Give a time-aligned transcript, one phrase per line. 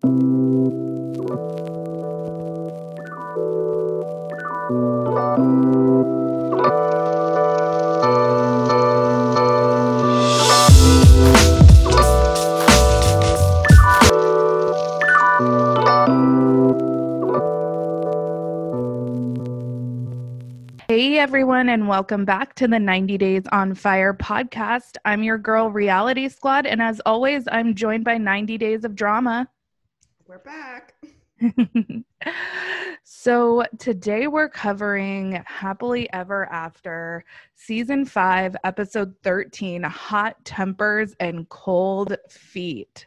[0.00, 0.06] Hey
[21.18, 24.96] everyone, and welcome back to the 90 Days on Fire podcast.
[25.04, 29.48] I'm your girl, Reality Squad, and as always, I'm joined by 90 Days of Drama.
[30.28, 30.92] We're back.
[33.02, 37.24] so, today we're covering Happily Ever After,
[37.54, 43.06] season five, episode 13 Hot Tempers and Cold Feet.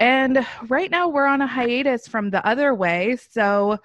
[0.00, 3.16] And right now, we're on a hiatus from the other way.
[3.30, 3.78] So,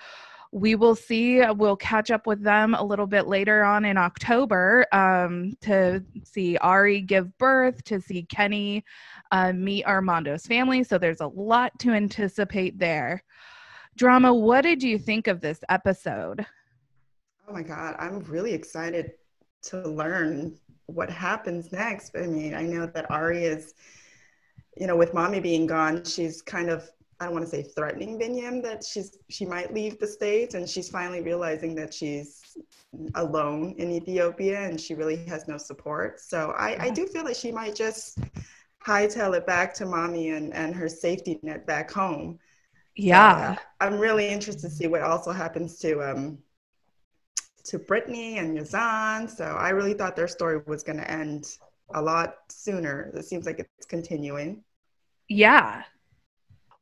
[0.53, 1.43] we will see.
[1.51, 6.57] We'll catch up with them a little bit later on in October um, to see
[6.57, 8.85] Ari give birth, to see Kenny
[9.33, 10.83] uh, meet Armando's family.
[10.83, 13.23] So there's a lot to anticipate there.
[13.97, 16.45] Drama, what did you think of this episode?
[17.47, 19.13] Oh my God, I'm really excited
[19.63, 22.15] to learn what happens next.
[22.15, 23.73] I mean, I know that Ari is,
[24.77, 26.89] you know, with mommy being gone, she's kind of
[27.19, 30.69] I don't want to say threatening Binyam that she's she might leave the states, and
[30.69, 32.41] she's finally realizing that she's
[33.15, 36.19] alone in Ethiopia and she really has no support.
[36.19, 38.19] So I, I do feel like she might just
[38.85, 42.39] hightail it back to mommy and, and her safety net back home.
[42.95, 46.37] Yeah, I'm really interested to see what also happens to um
[47.65, 49.29] to Brittany and Yazan.
[49.29, 51.57] So I really thought their story was going to end
[51.93, 53.11] a lot sooner.
[53.15, 54.63] It seems like it's continuing.
[55.29, 55.83] Yeah,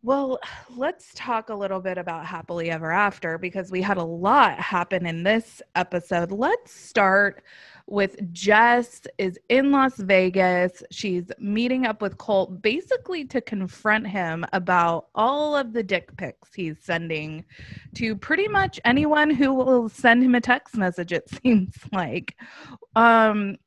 [0.03, 0.39] well,
[0.75, 5.05] let's talk a little bit about Happily Ever After because we had a lot happen
[5.05, 6.31] in this episode.
[6.31, 7.44] Let's start
[7.92, 10.81] with Jess is in Las Vegas.
[10.92, 16.53] She's meeting up with Colt basically to confront him about all of the dick pics
[16.56, 17.44] he's sending
[17.95, 22.36] to pretty much anyone who will send him a text message it seems like.
[22.95, 23.57] Um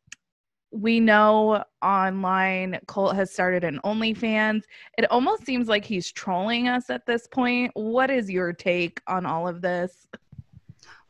[0.72, 4.62] we know online Colt has started an OnlyFans.
[4.98, 7.70] It almost seems like he's trolling us at this point.
[7.74, 10.08] What is your take on all of this?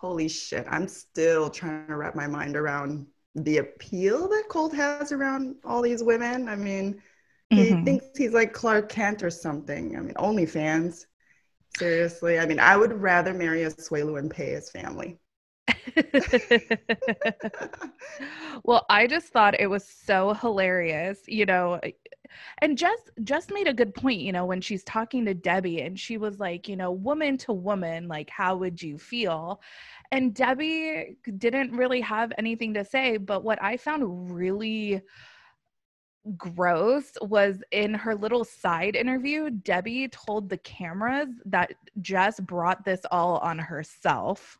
[0.04, 0.66] Holy shit.
[0.68, 3.06] I'm still trying to wrap my mind around
[3.36, 6.46] the appeal that Colt has around all these women.
[6.46, 7.00] I mean,
[7.48, 7.84] he mm-hmm.
[7.86, 9.96] thinks he's like Clark Kent or something.
[9.96, 11.06] I mean, OnlyFans.
[11.78, 12.38] Seriously.
[12.38, 15.18] I mean, I would rather marry a Asuelu and pay his family.
[18.62, 21.80] well, I just thought it was so hilarious, you know.
[22.58, 25.98] And Jess just made a good point, you know, when she's talking to Debbie and
[25.98, 29.60] she was like, you know, woman to woman, like, how would you feel?
[30.12, 33.16] And Debbie didn't really have anything to say.
[33.16, 35.02] But what I found really
[36.38, 43.00] gross was in her little side interview, Debbie told the cameras that Jess brought this
[43.10, 44.58] all on herself.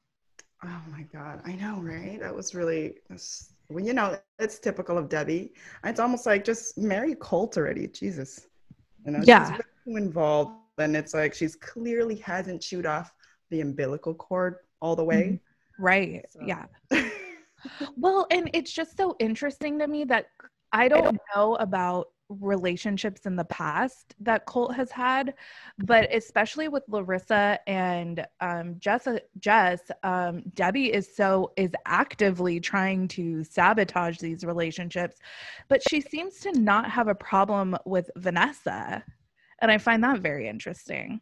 [0.63, 1.41] Oh my God.
[1.45, 2.19] I know, right?
[2.21, 2.95] That was really,
[3.75, 5.53] well, you know, it's typical of Debbie.
[5.83, 7.89] It's almost like just marry Colt already.
[7.89, 8.47] Jesus.
[9.05, 9.57] You know, yeah.
[9.85, 10.53] she's involved.
[10.79, 13.13] And it's like she's clearly hasn't chewed off
[13.51, 15.23] the umbilical cord all the way.
[15.25, 15.85] Mm-hmm.
[15.85, 16.25] Right.
[16.31, 16.41] So.
[16.47, 16.67] Yeah.
[17.97, 20.27] well, and it's just so interesting to me that
[20.73, 25.35] I don't know about relationships in the past that Colt has had,
[25.79, 29.07] but especially with Larissa and um, Jess,
[29.39, 35.19] Jess um, Debbie is so is actively trying to sabotage these relationships,
[35.69, 39.05] but she seems to not have a problem with Vanessa,
[39.61, 41.21] and I find that very interesting.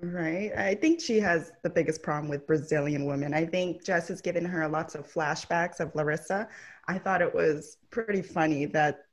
[0.00, 0.52] Right.
[0.56, 3.34] I think she has the biggest problem with Brazilian women.
[3.34, 6.48] I think Jess has given her lots of flashbacks of Larissa.
[6.86, 9.07] I thought it was pretty funny that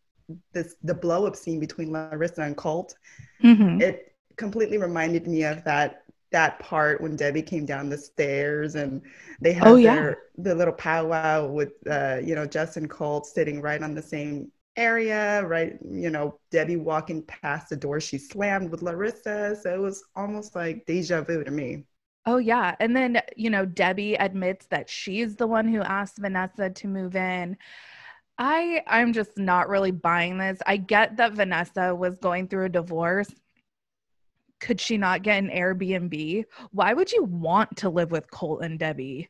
[0.54, 2.96] this the blow up scene between Larissa and Colt,
[3.44, 3.82] mm-hmm.
[3.82, 9.02] it completely reminded me of that that part when Debbie came down the stairs and
[9.40, 10.44] they had oh, their yeah.
[10.44, 15.44] the little powwow with uh, you know Justin Colt sitting right on the same area,
[15.46, 15.78] right?
[15.90, 19.58] You know, Debbie walking past the door she slammed with Larissa.
[19.62, 21.86] So it was almost like deja vu to me.
[22.26, 22.76] Oh yeah.
[22.80, 27.16] And then, you know, Debbie admits that she's the one who asked Vanessa to move
[27.16, 27.58] in.
[28.38, 30.60] I I'm just not really buying this.
[30.66, 33.30] I get that Vanessa was going through a divorce.
[34.60, 36.46] Could she not get an Airbnb?
[36.72, 39.30] Why would you want to live with Colt and Debbie?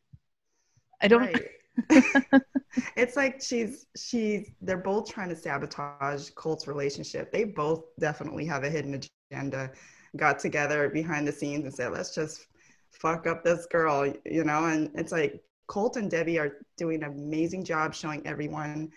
[1.01, 1.49] I don't right.
[2.95, 7.31] it's like she's she's they're both trying to sabotage Colt's relationship.
[7.31, 9.71] They both definitely have a hidden agenda.
[10.15, 12.47] Got together behind the scenes and said, "Let's just
[12.91, 14.65] fuck up this girl," you know.
[14.65, 18.91] And it's like Colt and Debbie are doing an amazing job showing everyone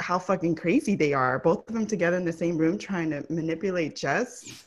[0.00, 1.38] how fucking crazy they are.
[1.38, 4.64] Both of them together in the same room trying to manipulate Jess.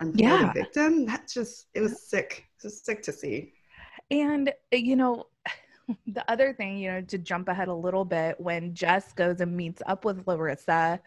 [0.00, 0.50] I'm Yeah.
[0.50, 1.06] a victim.
[1.06, 2.44] That just it was sick.
[2.58, 3.52] It was sick to see.
[4.10, 5.26] And, uh, you know,
[6.06, 9.56] the other thing, you know, to jump ahead a little bit, when Jess goes and
[9.56, 11.00] meets up with Larissa,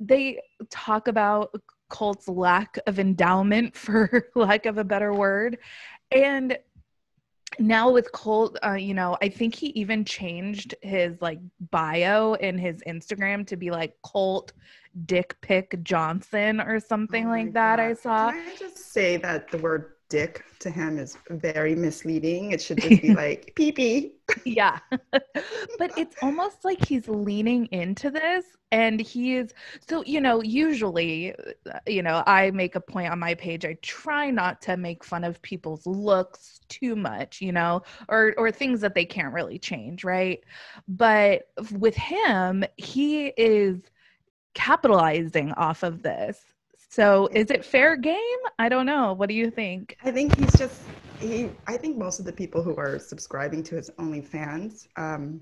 [0.00, 0.40] they
[0.70, 1.54] talk about
[1.88, 5.58] Colt's lack of endowment, for lack of a better word.
[6.10, 6.56] And
[7.58, 11.40] now with Colt, uh, you know, I think he even changed his like
[11.70, 14.52] bio in his Instagram to be like Colt
[15.06, 17.80] Dick Pick Johnson or something Oh like that.
[17.80, 18.30] I saw.
[18.30, 22.52] Can I just say that the word dick to him is very misleading?
[22.52, 24.17] It should just be like pee pee.
[24.44, 24.78] Yeah.
[25.12, 29.54] but it's almost like he's leaning into this and he is
[29.88, 31.34] so you know usually
[31.70, 35.02] uh, you know I make a point on my page I try not to make
[35.02, 39.58] fun of people's looks too much, you know, or or things that they can't really
[39.58, 40.40] change, right?
[40.86, 43.80] But with him, he is
[44.54, 46.40] capitalizing off of this.
[46.90, 48.18] So is it fair game?
[48.58, 49.12] I don't know.
[49.12, 49.96] What do you think?
[50.04, 50.80] I think he's just
[51.20, 51.50] he.
[51.66, 54.88] I think most of the people who are subscribing to his OnlyFans.
[54.96, 55.40] Um,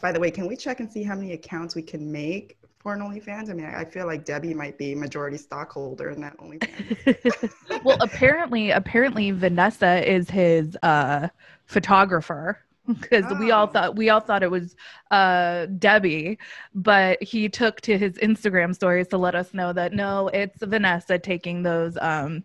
[0.00, 2.92] by the way, can we check and see how many accounts we can make for
[2.94, 3.50] an OnlyFans?
[3.50, 7.52] I mean, I I feel like Debbie might be majority stockholder in that OnlyFans.
[7.84, 11.28] well, apparently, apparently Vanessa is his uh,
[11.66, 13.70] photographer because we all Oh.
[13.70, 14.76] thought we all thought it was
[15.10, 16.38] uh, Debbie,
[16.74, 21.18] but he took to his Instagram stories to let us know that no, it's Vanessa
[21.18, 22.44] taking those um,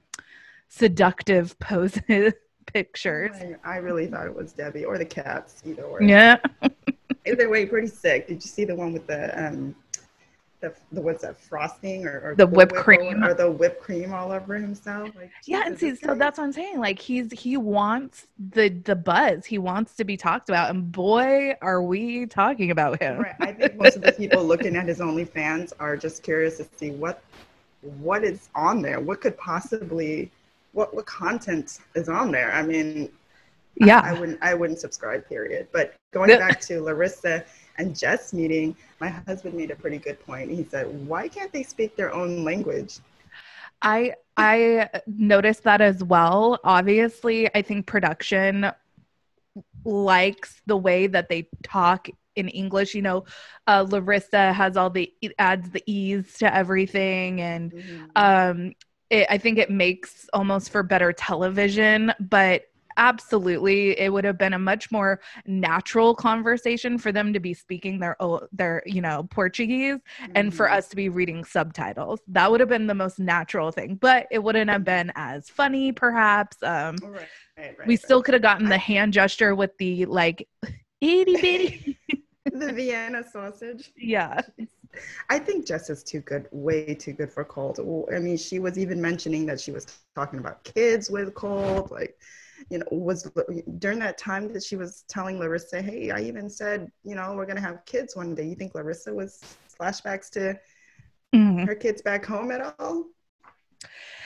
[0.69, 2.33] seductive poses
[2.65, 3.35] pictures.
[3.35, 6.01] I, I really thought it was Debbie or the cats, either or.
[6.01, 6.37] Yeah,
[7.25, 8.27] Either way, pretty sick.
[8.27, 9.75] Did you see the one with the um,
[10.61, 13.23] the, the what's that frosting or, or The Cool whipped Whip cream.
[13.23, 15.09] or, the whipped cream all over himself?
[15.15, 16.79] Like, yeah, and see, so that's what I'm saying.
[16.79, 19.45] Like he's he wants the the buzz.
[19.45, 23.19] He wants to be talked about, and boy, are we talking about him.
[23.19, 23.35] Right.
[23.39, 26.91] I think most of the people looking at his OnlyFans are just curious to see
[26.91, 27.21] what
[27.99, 28.99] what is on there.
[28.99, 30.31] What could possibly
[30.79, 32.51] what what content is on there?
[32.53, 33.09] I mean,
[33.75, 34.01] Yeah.
[34.03, 35.27] I, wouldn't I wouldn't subscribe.
[35.27, 35.67] Period.
[35.71, 37.43] But going back to Larissa
[37.77, 40.49] and Jess meeting, my husband made a pretty good point.
[40.49, 42.99] He said, "Why can't they speak their own language?"
[43.81, 46.59] I I noticed that as well.
[46.63, 48.71] Obviously, I think production
[49.85, 52.95] likes the way that they talk in English.
[52.95, 53.25] You know,
[53.67, 57.63] uh, Larissa has all the adds the e's to everything, and
[58.15, 58.73] um,
[59.09, 62.13] it, I think it makes almost for better television.
[62.19, 62.63] But
[62.97, 67.99] absolutely, it would have been a much more natural conversation for them to be speaking
[67.99, 68.17] their
[68.51, 69.99] their you know Portuguese
[70.35, 70.73] and for Mhm.
[70.77, 72.19] us to be reading subtitles.
[72.27, 75.91] That would have been the most natural thing, but it wouldn't have been as funny,
[75.91, 76.61] perhaps.
[76.63, 77.27] Um, Right,
[77.57, 80.47] right, right, we still could have gotten the hand gesture with the like
[81.01, 81.97] itty bitty.
[82.53, 83.91] the Vienna sausage.
[83.97, 84.41] yeah.
[85.29, 87.79] I think Jess is too good, way too good for Colt.
[88.13, 89.85] I mean, she was even mentioning that she was
[90.15, 91.91] talking about kids with Colt.
[91.91, 92.17] Like,
[92.71, 93.31] you know, was
[93.77, 97.45] during that time that she was telling Larissa, hey, I even said, you know, we're
[97.45, 98.45] going to have kids one day.
[98.47, 99.39] You think Larissa was
[99.79, 100.59] flashbacks to
[101.35, 101.67] Mhm.
[101.67, 103.05] her kids back home at all?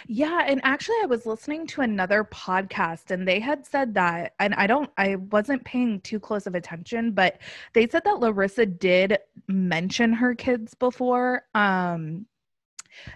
[0.08, 4.54] Yeah, and actually I was listening to another podcast and they had said that and
[4.56, 7.40] I don't I wasn't paying too close of attention, but
[7.74, 9.18] they said that Larissa did
[9.48, 12.26] mention her kids before um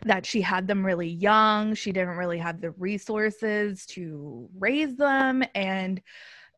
[0.05, 5.43] that she had them really young, she didn't really have the resources to raise them
[5.55, 6.01] and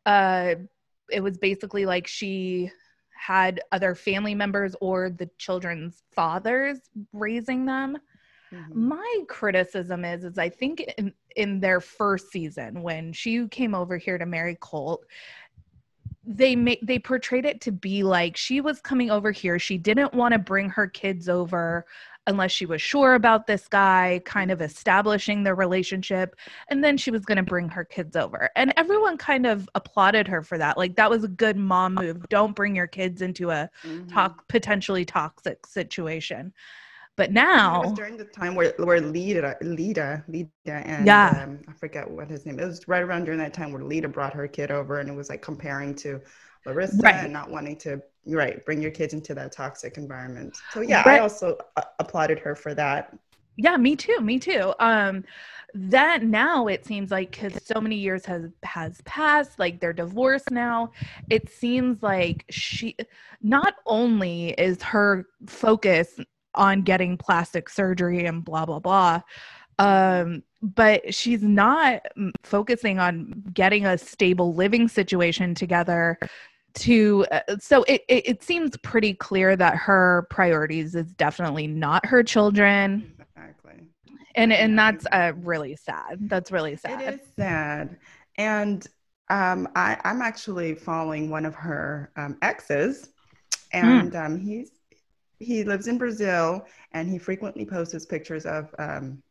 [0.06, 0.54] uh
[1.10, 2.70] it was basically like she
[3.18, 6.78] had other family members or the children's fathers
[7.12, 7.98] raising them
[8.52, 8.74] Mhm.
[8.74, 13.96] my criticism is is i think in in their first season when she came over
[13.96, 15.04] here to marry colt
[16.24, 19.58] they made they portrayed it to be like she was coming over here.
[19.58, 21.86] She didn't want to bring her kids over
[22.26, 26.36] unless she was sure about this guy kind of establishing their relationship
[26.68, 28.50] and then she was going to bring her kids over.
[28.54, 30.76] And everyone kind of applauded her for that.
[30.76, 32.28] Like that was a good mom move.
[32.28, 34.12] Don't bring your kids into a Mhm.
[34.12, 36.52] talk potentially toxic situation
[37.20, 41.26] but now It was during the time where where Lita, Lita, Lita, and Yeah.
[41.26, 42.58] um, I forget what his name.
[42.58, 45.14] It was right around during that time where Lita brought her kid over, and it
[45.14, 46.20] was like comparing to
[46.66, 47.14] Larissa Right.
[47.14, 50.62] and not wanting to right bring your kids into that toxic environment.
[50.68, 51.06] So yeah, Right.
[51.06, 53.14] I also uh, applauded her for that.
[53.56, 54.20] Yeah, me too.
[54.20, 54.72] Me too.
[54.80, 55.24] Um,
[55.74, 60.50] that now it seems like because so many years has has passed, like they're divorced
[60.50, 60.92] now.
[61.28, 62.96] It seems like she
[63.42, 66.18] not only is her focus
[66.54, 69.20] on getting plastic surgery and blah blah blah,
[69.78, 76.18] um, but she's not mm, focusing on getting a stable living situation together.
[76.74, 82.06] To uh, so it, it it seems pretty clear that her priorities is definitely not
[82.06, 83.88] her children Exactly.
[84.34, 86.18] And and that's uh, really sad.
[86.20, 87.00] That's really sad.
[87.00, 87.98] It is sad.
[88.38, 88.86] And
[89.28, 93.10] um, I, I'm actually following one of her um, exes,
[93.72, 94.24] and mm.
[94.24, 94.70] um, he's
[95.40, 99.22] he lives in Brazil, and he frequently posts pictures of um,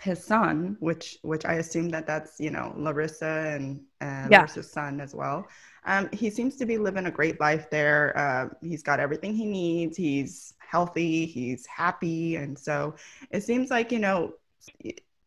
[0.00, 4.38] his son, which which I assume that that's you know Larissa and uh, yeah.
[4.38, 5.46] Larissa's son as well.
[5.84, 8.16] Um, he seems to be living a great life there.
[8.16, 9.96] Uh, he's got everything he needs.
[9.96, 11.26] He's healthy.
[11.26, 12.94] He's happy, and so
[13.30, 14.34] it seems like you know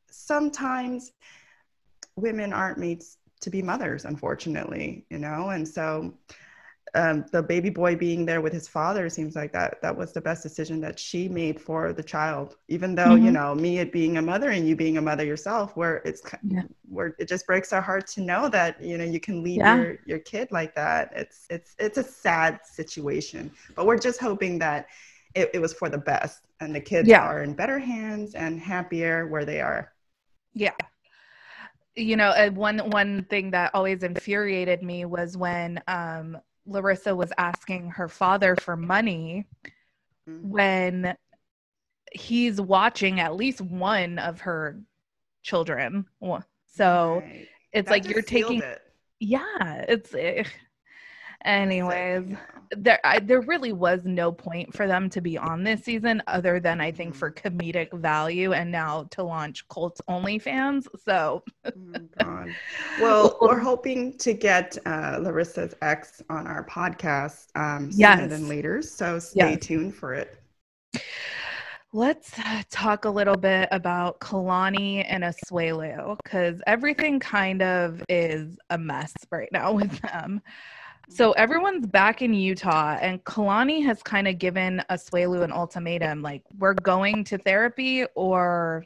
[0.10, 1.12] sometimes
[2.15, 3.03] women aren't made
[3.41, 6.13] to be mothers, unfortunately, you know, and so
[6.96, 10.22] um, the baby boy being there with his father seems like that that was the
[10.22, 13.25] best decision that she made for the child even though mm-hmm.
[13.25, 16.22] you know me it being a mother and you being a mother yourself where it's
[16.48, 16.64] yeah.
[16.88, 19.75] where it just breaks our heart to know that you know you can leave yeah.
[19.75, 24.58] your your kid like that it's it's it's a sad situation but we're just hoping
[24.58, 24.88] that
[25.36, 27.22] it, it was for the best and the kids yeah.
[27.22, 29.92] are in better hands and happier where they are
[30.54, 30.72] yeah
[31.96, 37.31] you know uh, one one thing that always infuriated me was when um Larissa was
[37.38, 39.45] asking her father for money
[40.27, 40.50] mm-hmm.
[40.50, 41.15] when
[42.12, 44.81] he's watching at least one of her
[45.43, 46.05] children.
[46.67, 47.48] So right.
[47.72, 48.81] it's that like you're taking it.
[49.19, 50.43] Yeah, it's eh,
[51.46, 52.36] anyways
[52.72, 56.60] there I, there really was no point for them to be on this season other
[56.60, 57.58] than i think for mm-hmm.
[57.58, 61.44] comedic value and now to launch colts only fans so
[62.24, 62.46] oh
[63.00, 68.18] well we're hoping to get uh, larissa's ex on our podcast um yes.
[68.18, 69.66] sooner than later so stay yes.
[69.66, 70.42] tuned for it
[71.94, 72.30] Let's
[72.70, 79.14] talk a little bit about Kalani and Asuelu because everything kind of is a mess
[79.32, 80.42] right now with them.
[81.08, 86.44] So everyone's back in Utah, and Kalani has kind of given Asuelu an ultimatum like,
[86.58, 88.86] we're going to therapy or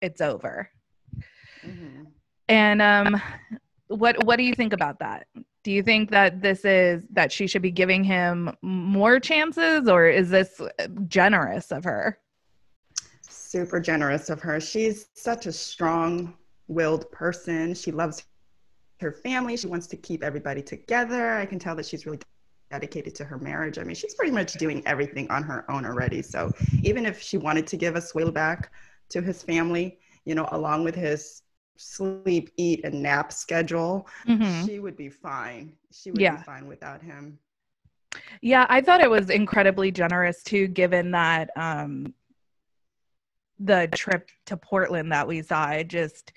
[0.00, 0.70] it's over.
[1.66, 2.04] Mm-hmm.
[2.48, 3.22] And um,
[3.88, 5.26] what what do you think about that?
[5.62, 10.06] Do you think that this is that she should be giving him more chances, or
[10.06, 10.60] is this
[11.06, 12.18] generous of her?
[13.20, 14.60] Super generous of her.
[14.60, 16.34] She's such a strong
[16.66, 17.74] willed person.
[17.74, 18.24] She loves
[19.02, 19.56] her family.
[19.56, 21.34] She wants to keep everybody together.
[21.34, 22.20] I can tell that she's really
[22.70, 23.78] dedicated to her marriage.
[23.78, 26.22] I mean, she's pretty much doing everything on her own already.
[26.22, 26.50] So
[26.82, 28.72] even if she wanted to give a Asuelu back
[29.10, 31.42] to his family, you know, along with his
[31.76, 34.66] sleep, eat, and nap schedule, mm-hmm.
[34.66, 35.72] she would be fine.
[35.92, 36.36] She would yeah.
[36.36, 37.38] be fine without him.
[38.40, 42.14] Yeah, I thought it was incredibly generous too, given that um,
[43.58, 45.64] the trip to Portland that we saw.
[45.64, 46.32] I just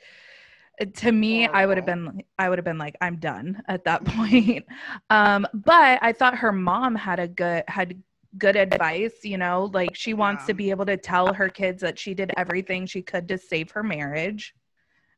[0.94, 4.04] to me i would have been i would have been like i'm done at that
[4.06, 4.66] point.
[5.10, 8.02] Um but i thought her mom had a good had
[8.38, 10.48] good advice you know like she wants yeah.
[10.48, 13.72] to be able to tell her kids that she did everything she could to save
[13.72, 14.54] her marriage.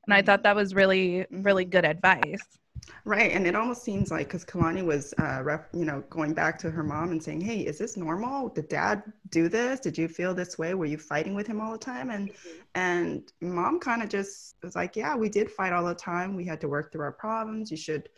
[0.05, 1.71] And i thought that was really really mm-hmm.
[1.71, 2.57] good advice
[3.05, 6.59] Right, and it almost seems like because Kalani was, uh, ref, you know, going back
[6.59, 8.49] to her mom and saying, "Hey, is this normal?
[8.49, 9.79] Did Dad do this?
[9.79, 10.73] Did you feel this way?
[10.73, 12.57] Were you fighting with him all the time?" And mm-hmm.
[12.75, 16.35] and mom kind of just was like, "Yeah, we did fight all the time.
[16.35, 17.71] We had to work through our problems.
[17.71, 18.09] You should,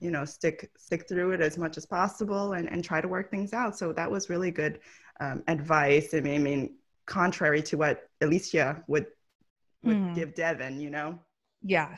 [0.00, 3.30] you know, stick stick through it as much as possible and and try to work
[3.30, 4.80] things out." So that was really good
[5.20, 6.14] um, advice.
[6.14, 9.06] I mean, I mean, contrary to what Alicia would
[9.82, 10.14] would mm.
[10.14, 11.18] give Devin, you know.
[11.62, 11.96] Yeah.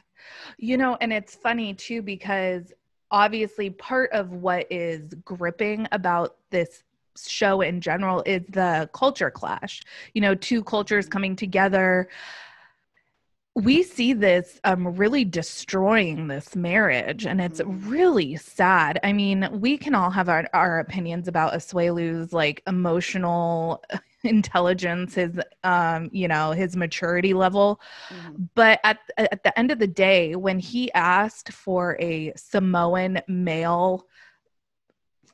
[0.58, 2.72] You know, and it's funny too because
[3.10, 6.82] obviously part of what is gripping about this
[7.26, 9.82] show in general is the culture clash.
[10.14, 11.12] You know, two cultures mm-hmm.
[11.12, 12.08] coming together.
[13.56, 17.88] We see this um, really destroying this marriage, and it's mm-hmm.
[17.88, 19.00] really sad.
[19.02, 23.82] I mean, we can all have our, our opinions about Asuelu's like emotional
[24.24, 27.80] intelligence, his um, you know, his maturity level.
[28.08, 28.44] Mm-hmm.
[28.54, 34.06] But at at the end of the day, when he asked for a Samoan male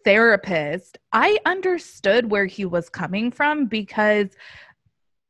[0.05, 4.29] therapist, I understood where he was coming from because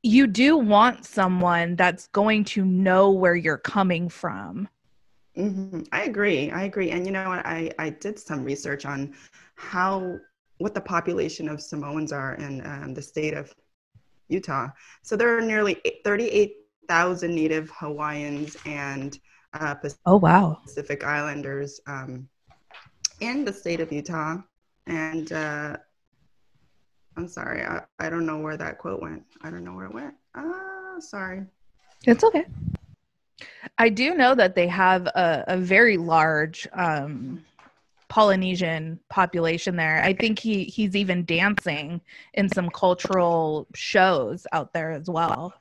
[0.03, 4.69] you do want someone that's going to know where you're coming from.
[5.37, 5.83] Mm-hmm.
[5.93, 6.51] I agree.
[6.51, 6.91] I agree.
[6.91, 9.15] And you know, I I did some research on
[9.57, 10.19] how
[10.59, 13.55] what the population of Samoans are in um, the state of
[14.29, 14.69] Utah.
[15.03, 19.19] So there are nearly 38,000 Native Hawaiians and
[19.53, 22.29] uh, Pacific, oh wow Pacific Islanders um,
[23.21, 24.39] in the state of Utah.
[24.87, 25.77] And uh,
[27.17, 29.25] I'm sorry, I, I don't know where that quote went.
[29.43, 30.15] I don't know where it went.
[30.35, 31.45] Ah, uh, sorry.
[32.05, 32.45] It's okay.
[33.79, 37.45] I do know that they have a, a very large um,
[38.09, 40.03] Polynesian population there.
[40.03, 42.01] I think he he's even dancing
[42.35, 45.55] in some cultural shows out there as well.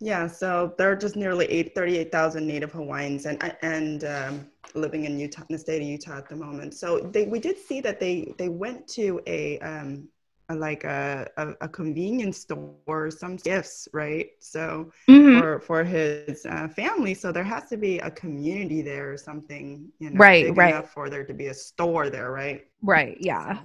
[0.00, 5.18] Yeah, so there are just nearly eight, 38,000 Native Hawaiians and and um, living in
[5.18, 6.74] Utah, in the state of Utah at the moment.
[6.74, 10.08] So they, we did see that they they went to a, um,
[10.48, 14.28] a like a, a, a convenience store, some gifts, right?
[14.40, 15.40] So Mhm.
[15.40, 19.88] for for his uh, family, so there has to be a community there or something,
[19.98, 20.74] you know, Right, right.
[20.74, 22.62] enough for there to be a store there, right?
[22.82, 23.16] Right.
[23.20, 23.54] Yeah.
[23.54, 23.60] So-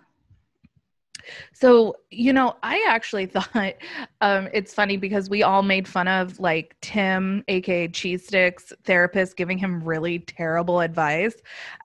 [1.54, 3.74] So, you know, I actually thought
[4.22, 9.38] um, it's funny because we all made fun of like Tim, aka Cheese Sticks, therapist
[9.38, 11.36] giving him really terrible advice.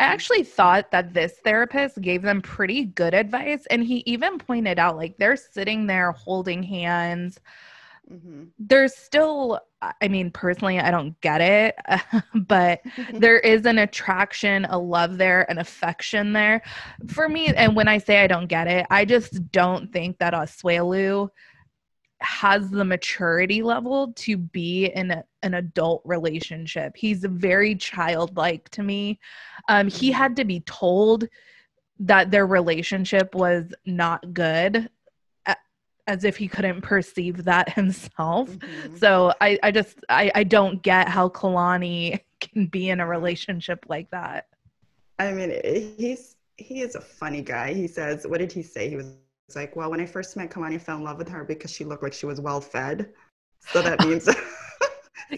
[0.01, 3.67] I actually thought that this therapist gave them pretty good advice.
[3.71, 7.41] And he even pointed out like they're sitting there holding hands.
[8.11, 8.51] Mhm.
[8.59, 9.61] There's still,
[10.01, 11.75] I mean, personally, I don't get it,
[12.35, 12.81] but
[13.19, 16.63] there is an attraction, a love there, an affection there.
[17.09, 20.35] For me, and when I say I don't get it, I just don't think that
[20.35, 21.29] Asuelu
[22.21, 26.97] has the maturity level to be in a, an adult relationship.
[26.97, 29.19] He's very childlike to me.
[29.69, 30.15] Um, he Mhm.
[30.15, 31.29] had to be told
[32.01, 34.89] that their relationship was not good,
[36.07, 38.51] as if he couldn't perceive that himself.
[38.51, 38.99] Mhm.
[38.99, 43.87] So I, I just I, I don't get how Kalani can be in a relationship
[43.89, 44.47] like that.
[45.19, 45.61] I mean,
[45.97, 47.73] he's he is a funny guy.
[47.73, 48.89] He says, what did he say?
[48.89, 49.15] He was
[49.55, 51.85] like, well, when I first met Kalani, I fell in love with her because she
[51.85, 53.11] looked like she was well fed.
[53.61, 54.29] So that means.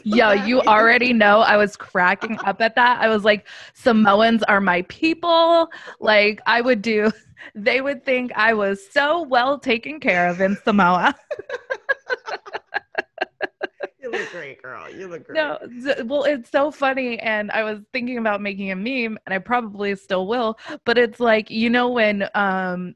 [0.02, 3.00] Yeah, you already know I was cracking up at that.
[3.00, 5.68] I was like, Samoans are my people.
[6.00, 7.10] Like I would do
[7.54, 11.14] they would think I was so well taken care of in Samoa.
[14.06, 14.88] You look great, girl.
[14.88, 15.34] You look great.
[15.34, 15.58] No,
[16.04, 17.18] well, it's so funny.
[17.18, 20.58] And I was thinking about making a meme, and I probably still will.
[20.84, 22.94] But it's like, you know, when um,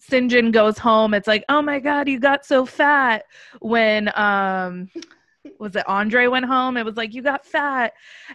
[0.00, 3.24] Syngin goes home, it's like, oh my God, you got so fat.
[3.60, 4.88] When, um,
[5.58, 6.76] was it Andre went home?
[6.76, 7.94] It was like, you got fat.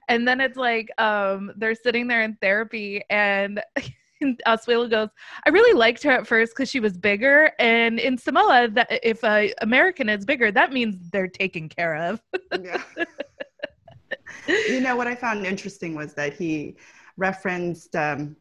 [0.10, 3.62] And then it's like, um, they're sitting there in therapy, and
[4.48, 5.10] Asuelu goes,
[5.46, 7.52] I really liked her at first because she was bigger.
[7.60, 12.22] And in Samoa, that if a American is bigger, that means they're taken care of.
[12.62, 12.82] Yeah.
[14.48, 16.76] you know what I found interesting was that he
[17.18, 18.36] referenced, um,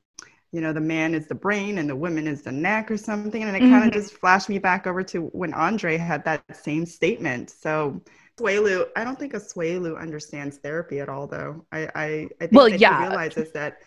[0.53, 3.43] you know, the man is the brain and the woman is the neck or something,
[3.43, 3.87] and it kind Mhm.
[3.89, 7.51] of just flashed me back over to when Andre had that same statement.
[7.51, 8.01] So.
[8.39, 11.67] Swelu, I don't think Asuelu understands therapy at all, though.
[11.73, 13.03] I, I, I think Well, yeah.
[13.03, 13.83] he realizes that.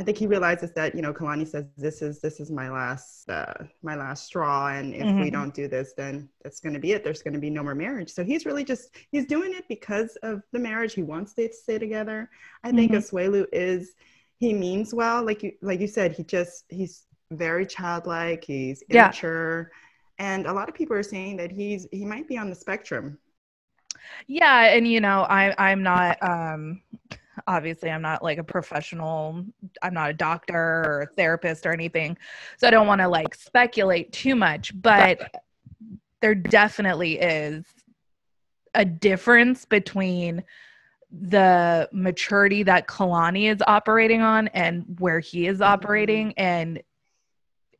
[0.00, 3.28] I think he realizes that you know Kalani says this is this is my last
[3.28, 5.32] uh, my last straw, and if we Mhm.
[5.32, 7.04] don't do this, then that's going to be it.
[7.04, 8.10] There's going to be no more marriage.
[8.10, 10.94] So he's really just he's doing it because of the marriage.
[10.94, 12.30] He wants they to stay together.
[12.64, 12.96] I think Mhm.
[12.96, 13.94] Asuelu is
[14.38, 16.12] he means well, like you like you said.
[16.12, 18.42] He just he's very childlike.
[18.42, 19.12] He's Yeah.
[19.12, 19.70] immature,
[20.18, 23.18] and a lot of people are saying that he's he might be on the spectrum.
[24.28, 26.80] Yeah, and you know, I I'm not um
[27.46, 29.44] obviously I'm not like a professional,
[29.82, 32.16] I'm not a doctor or a therapist or anything.
[32.58, 35.34] So I don't want to like speculate too much, but
[36.20, 37.64] there definitely is
[38.74, 40.42] a difference between
[41.10, 45.72] the maturity that Kalani is operating on and where he is mm-hmm.
[45.72, 46.82] operating and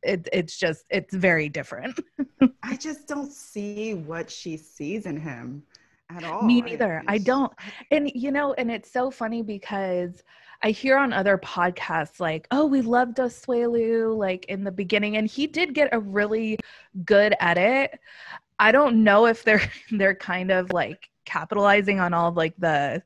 [0.03, 1.99] it, it's just it's very different.
[2.63, 5.63] I just don't see what she sees in him
[6.17, 6.41] at all.
[6.43, 7.03] Me neither.
[7.07, 7.51] I don't.
[7.91, 10.23] And you know, and it's so funny because
[10.63, 15.27] I hear on other podcasts like, "Oh, we loved Asuelu like in the beginning," and
[15.27, 16.57] he did get a really
[17.05, 17.99] good edit.
[18.59, 23.01] I don't know if they're they're kind of like capitalizing on all of like the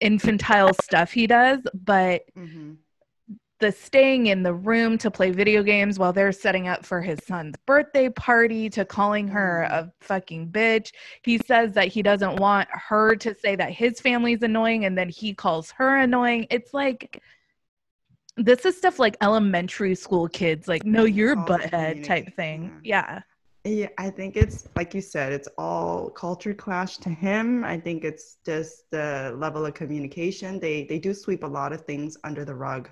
[0.00, 2.76] infantile stuff he does, but Mhm.
[3.60, 7.18] The staying in the room to play video games while they're setting up for his
[7.24, 9.72] son's birthday party to calling her Mm.
[9.72, 10.92] a fucking bitch.
[11.22, 15.08] He says that he doesn't want her to say that his family's annoying and then
[15.08, 16.46] he calls her annoying.
[16.50, 17.22] It's like
[18.36, 22.80] this is stuff like elementary school kids like no you're a butthead type thing.
[22.82, 23.20] Yeah.
[23.66, 27.64] Yeah, I think it's like you said, it's all culture clash to him.
[27.64, 30.60] I think it's just the level of communication.
[30.60, 32.90] They they do sweep a lot of things under the rug,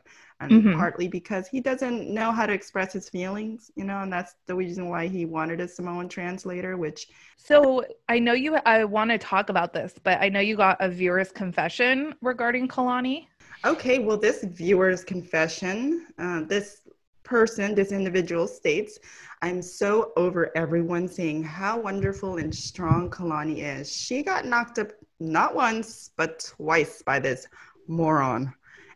[0.50, 0.76] and Mhm.
[0.76, 4.54] partly because he doesn't know how to express his feelings, you know, and that's the
[4.54, 9.18] reason why he wanted a Samoan translator, which So I know you I want to
[9.18, 13.26] talk about this, but I know you got a viewer's confession regarding Kalani.
[13.64, 16.80] Okay, well, this viewer's confession, uh, this
[17.24, 18.98] person, this individual states,
[19.42, 23.90] I'm so over everyone saying how wonderful and strong Kalani is.
[23.94, 27.46] She got knocked up not once, but twice by this
[27.88, 28.52] moron.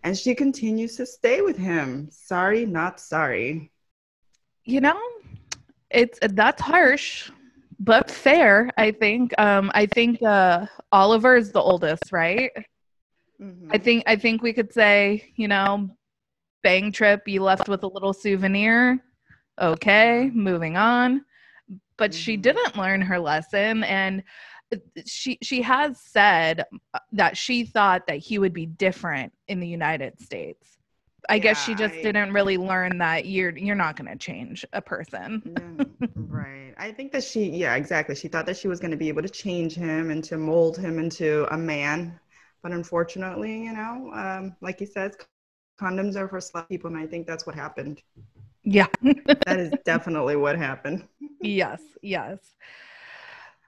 [0.07, 2.09] And she continues to stay with him.
[2.13, 3.73] Sorry, not sorry.
[4.65, 5.01] You know,
[5.91, 7.29] it's that's harsh
[7.81, 9.35] but fair, I think.
[9.39, 12.51] Um, I think uh, Oliver is the oldest, right?
[13.41, 13.71] Mm-hmm.
[13.73, 15.91] I think I think we could say, you know,
[16.63, 19.03] bang trip, you left with a little souvenir.
[19.61, 21.25] Okay, moving on.
[21.99, 22.19] But mm-hmm.
[22.19, 24.23] she didn't learn her lesson and
[25.07, 29.69] she she has said uh, that she thought that he would be different in the
[29.69, 30.79] United States.
[31.29, 34.17] I yeah, guess she just I, didn't really learn that you're you're not going to
[34.17, 35.43] change a person.
[36.17, 36.75] right.
[36.79, 38.15] I think that she yeah, exactly.
[38.15, 40.77] She thought that she was going to be able to change him and to mold
[40.79, 42.19] him into a man.
[42.63, 45.17] But unfortunately, you know, um, like he says,
[45.81, 48.03] condoms are for slut people and I think that's what happened.
[48.63, 48.87] Yeah.
[49.03, 51.05] that is definitely what happened.
[51.41, 52.39] yes, yes.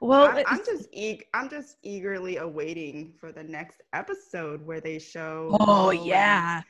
[0.00, 4.98] Well, I'm, I'm just e- I'm just eagerly awaiting for the next episode where they
[4.98, 5.56] show.
[5.60, 6.62] Oh yeah.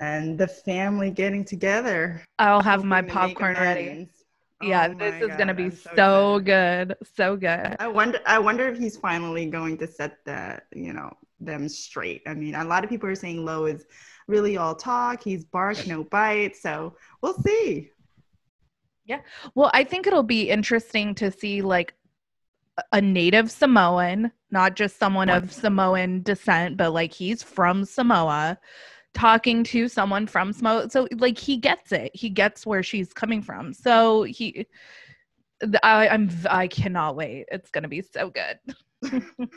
[0.00, 2.22] And, the family getting together.
[2.38, 4.08] I'll have my popcorn ready.
[4.62, 6.96] Yeah, oh this is God, gonna be so, so good.
[7.14, 7.76] so good.
[7.78, 8.18] I wonder.
[8.26, 12.22] I wonder if he's finally going to set the you know them straight.
[12.26, 13.86] I mean, a lot of people are saying Lo is
[14.26, 15.22] really all talk.
[15.22, 16.56] He's bark, no bite.
[16.56, 17.90] So we'll see.
[19.04, 19.20] Yeah.
[19.54, 21.94] Well, I think it'll be interesting to see like
[22.92, 28.58] a native Samoan, not just someone of Samoan descent, but like he's from Samoa
[29.14, 30.90] talking to someone from Samoa.
[30.90, 32.10] So like he gets it.
[32.14, 33.72] He gets where she's coming from.
[33.72, 34.66] So he
[35.82, 37.46] I, I'm I cannot wait.
[37.50, 38.58] It's gonna be so good.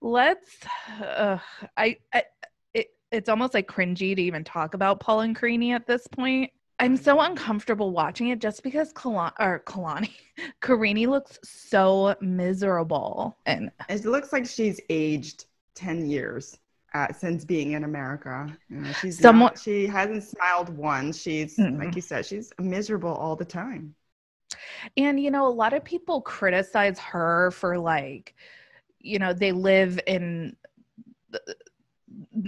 [0.00, 0.58] Let's
[1.00, 1.38] uh,
[1.76, 2.24] I, I
[2.74, 6.50] it, it's almost like cringy to even talk about Paul and Karine at this point
[6.80, 10.10] I'm so uncomfortable watching it just because Kalani or Kalani,
[10.62, 16.56] Karine looks so miserable, and it looks like she's aged ten years
[16.94, 18.56] uh, since being in America.
[18.70, 21.20] You know, she's not, she hasn't smiled once.
[21.20, 21.78] She's mm-hmm.
[21.82, 23.94] like you said, she's miserable all the time.
[24.96, 28.34] And you know, a lot of people criticize her for like,
[29.00, 30.56] you know, they live in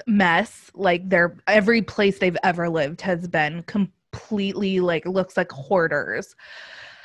[0.07, 5.51] mess like their every place they've ever lived has been com- completely like looks like
[5.53, 6.35] hoarders.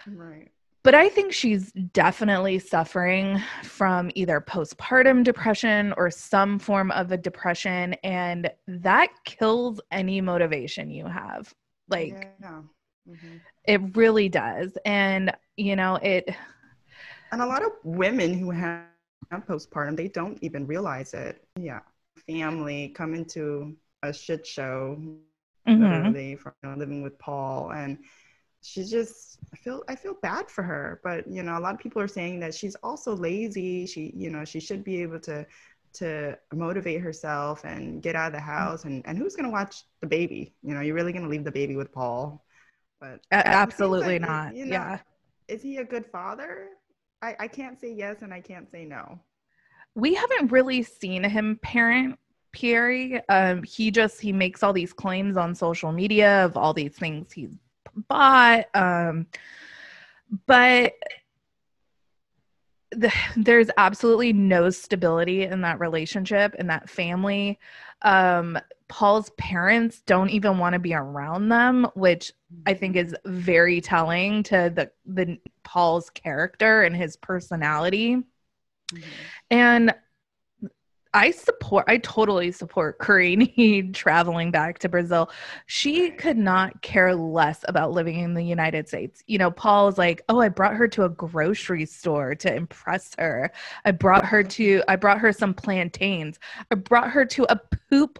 [0.08, 0.50] Right.
[0.84, 7.18] But I think she's definitely suffering from either postpartum depression or some form of a
[7.18, 7.96] depression.
[8.04, 11.52] And that kills any motivation you have.
[11.89, 12.62] Like, yeah.
[13.10, 13.38] mm-hmm.
[13.68, 14.78] it really does.
[14.86, 16.30] And, you know, it.
[17.32, 18.86] And a lot of women who have
[19.32, 21.44] postpartum, they don't even realize it.
[21.60, 21.80] Yeah.
[22.28, 25.02] Family coming to a shit show
[25.67, 25.84] mm-hmm.
[25.84, 27.97] literally from you know, living with Paul and
[28.62, 31.80] she's just I feel I feel bad for her but you know a lot of
[31.80, 33.86] people are saying that she's also lazy.
[33.86, 35.45] She you know she should be able to
[35.93, 39.84] to motivate herself and get out of the house and and who's going to watch
[40.01, 40.54] the baby?
[40.63, 42.43] You know you're really going to leave the baby with Paul
[42.99, 44.56] but absolutely like, not.
[44.56, 44.99] you know, yeah.
[45.47, 46.69] is he a good father?
[47.21, 49.19] I I can't say yes and I can't say no.
[49.93, 52.19] We haven't really seen him parent
[52.56, 53.22] Pierre.
[53.30, 57.32] Um, he just he makes all these claims on social media of all these things
[57.32, 57.56] he's
[58.08, 58.65] bought.
[58.74, 59.28] Um,
[60.48, 60.94] but
[62.91, 67.60] the, there's absolutely no stability in that relationship in that family.
[68.02, 72.32] Um, Paul's parents don't even want to be around them, which
[72.65, 78.24] I think is very telling to the the Paul's character and his personality.
[78.94, 79.02] Mm-hmm.
[79.52, 79.96] And
[81.15, 85.32] I support, I totally support Karine traveling back to Brazil.
[85.65, 89.23] She could not care less about living in the United States.
[89.25, 93.15] You know, Paul is like, oh, I brought her to a grocery store to impress
[93.17, 93.49] her.
[93.86, 96.38] I brought her to, I brought her some plantains.
[96.69, 98.19] I brought her to a poop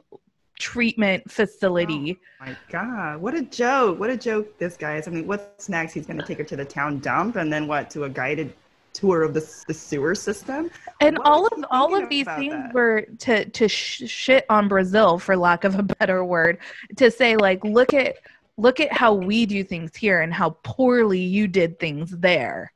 [0.58, 2.17] treatment oh facility.
[2.41, 3.99] Oh my God, what a joke.
[3.99, 5.10] What a joke this guy is.
[5.10, 5.91] I mean, what's next?
[5.91, 8.53] He's going to take her to the town dump and then what, to a guided
[8.95, 10.71] tour of the, the sewer system.
[11.01, 12.73] And what all of all of these things that?
[12.73, 16.60] were to to sh- shit on Brazil, for lack of a better word,
[16.95, 18.17] to say like, look at
[18.58, 22.71] look at how we do things here and how poorly you did things there.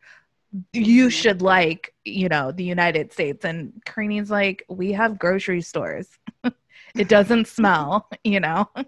[0.73, 1.09] You mm-hmm.
[1.09, 3.45] should like, you know, the United States.
[3.45, 6.09] And Karine's like, we have grocery stores.
[6.95, 8.69] it doesn't smell, you know.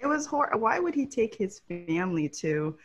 [0.00, 0.60] It was horrible.
[0.60, 2.78] Why would he take his family to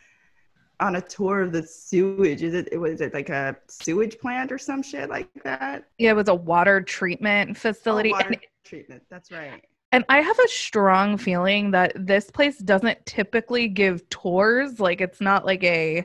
[0.80, 2.42] on a tour of the sewage.
[2.42, 5.88] Is it was it like a sewage plant or some shit like that?
[5.98, 8.10] Yeah, it was a water treatment facility.
[8.10, 9.02] Oh, water and, treatment.
[9.10, 9.64] That's right.
[9.92, 14.80] And I have a strong feeling that this place doesn't typically give tours.
[14.80, 16.04] Like it's not like a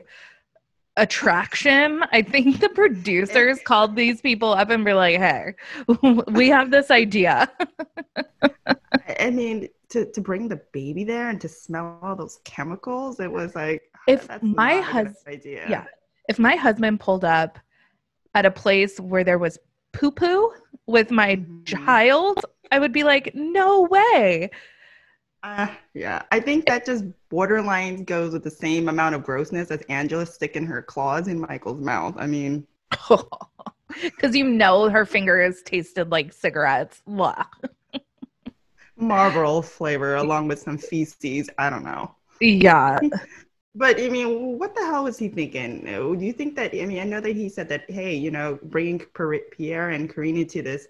[0.96, 2.04] attraction.
[2.12, 5.54] I think the producers called these people up and were like, "Hey,
[6.28, 7.50] we have this idea."
[9.18, 13.30] I mean, to to bring the baby there and to smell all those chemicals, it
[13.30, 15.66] was like If That's my not a good hus- idea.
[15.68, 15.84] yeah.
[16.28, 17.58] if my husband pulled up
[18.34, 19.58] at a place where there was
[19.92, 20.52] poo poo
[20.86, 21.66] with my Mhm.
[21.66, 24.50] child, I would be like, no way.
[25.42, 29.80] Uh, yeah, I think that just borderline goes with the same amount of grossness as
[29.88, 32.14] Angela sticking her claws in Michael's mouth.
[32.18, 32.66] I mean,
[34.02, 37.02] Because you know her fingers tasted like cigarettes.
[38.96, 41.48] Marlboro flavor along with some feces.
[41.58, 42.14] I don't know.
[42.40, 43.00] Yeah.
[43.74, 45.84] But I mean, what the hell was he thinking?
[45.84, 46.74] Do you think that?
[46.74, 50.44] I mean, I know that he said that, hey, you know, bringing Pierre and Karina
[50.46, 50.88] to this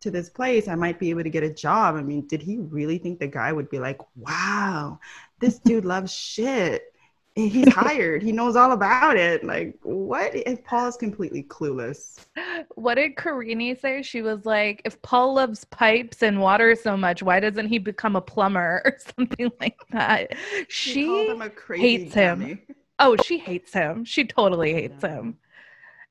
[0.00, 1.94] to this place, I might be able to get a job.
[1.94, 4.98] I mean, did he really think the guy would be like, wow,
[5.38, 6.91] this dude loves shit.
[7.34, 8.22] He's hired.
[8.22, 9.42] He knows all about it.
[9.42, 10.34] Like, what?
[10.34, 12.26] If Paul is completely clueless.
[12.74, 14.02] What did Karine say?
[14.02, 18.16] She was like, if Paul loves pipes and water so much, why doesn't he become
[18.16, 20.36] a plumber or something like that?
[20.68, 22.60] She She him a crazy hates him.
[22.98, 24.04] Oh, she hates him.
[24.04, 25.38] She totally hates him.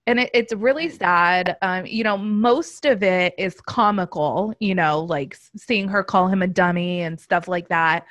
[0.08, 1.58] And it, it's really sad.
[1.62, 6.42] Um, you know, most of it is comical, you know, like seeing her call him
[6.42, 8.08] a dummy and stuff like that.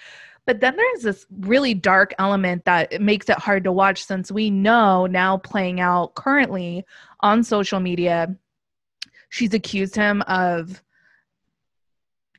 [0.50, 4.50] But then there's this really dark element that makes it hard to watch since we
[4.50, 6.84] know now playing out currently
[7.20, 8.34] on social media.
[9.28, 10.82] She's accused him of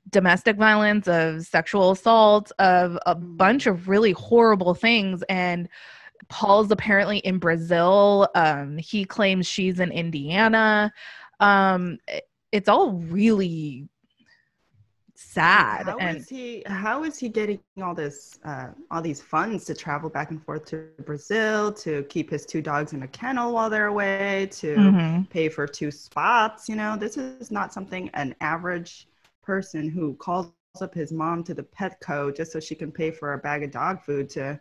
[0.09, 3.37] domestic violence, of sexual assault, of a Mhm.
[3.37, 5.23] bunch of really horrible things.
[5.29, 5.69] And
[6.27, 8.27] Paul's apparently in Brazil.
[8.35, 10.91] Um, he claims she's in Indiana.
[11.39, 11.97] Um,
[12.51, 13.87] it's all really
[15.29, 15.87] sad.
[15.87, 16.63] How and is he?
[16.65, 20.65] How is he getting all this, uh, all these funds to travel back and forth
[20.65, 25.29] to Brazil to keep his two dogs in a kennel while they're away to Mhm.
[25.29, 26.69] pay for two spots?
[26.69, 29.07] You know, this is not something an average
[29.43, 33.33] person who calls up his mom to the Petco just so she can pay for
[33.33, 34.59] a bag of dog food to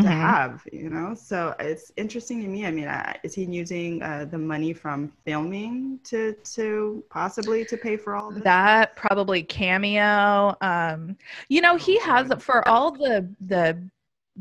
[0.00, 0.12] to Mhm.
[0.12, 0.62] have.
[0.72, 2.66] You know, so it's interesting to me.
[2.66, 7.76] I mean, uh, is he using uh, the money from filming to to possibly to
[7.76, 8.42] pay for all this?
[8.44, 11.16] that probably cameo um
[11.48, 13.78] you know he Oh, has for all the the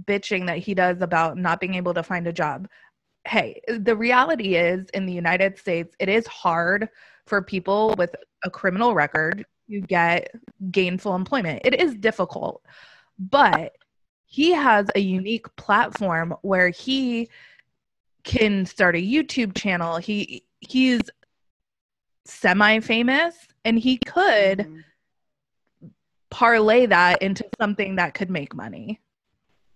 [0.06, 2.68] bitching that he does about not being able to find a job
[3.28, 6.90] hey the reality is in the united states it is hard
[7.26, 10.32] for people with a criminal record to get
[10.72, 12.62] gainful employment it is difficult
[13.20, 13.74] but
[14.32, 17.30] he has a unique platform where he
[18.24, 21.02] can start a youtube channel he he's
[22.26, 24.84] semi famous and he could Mhm.
[26.30, 29.00] parlay that into something that could make money.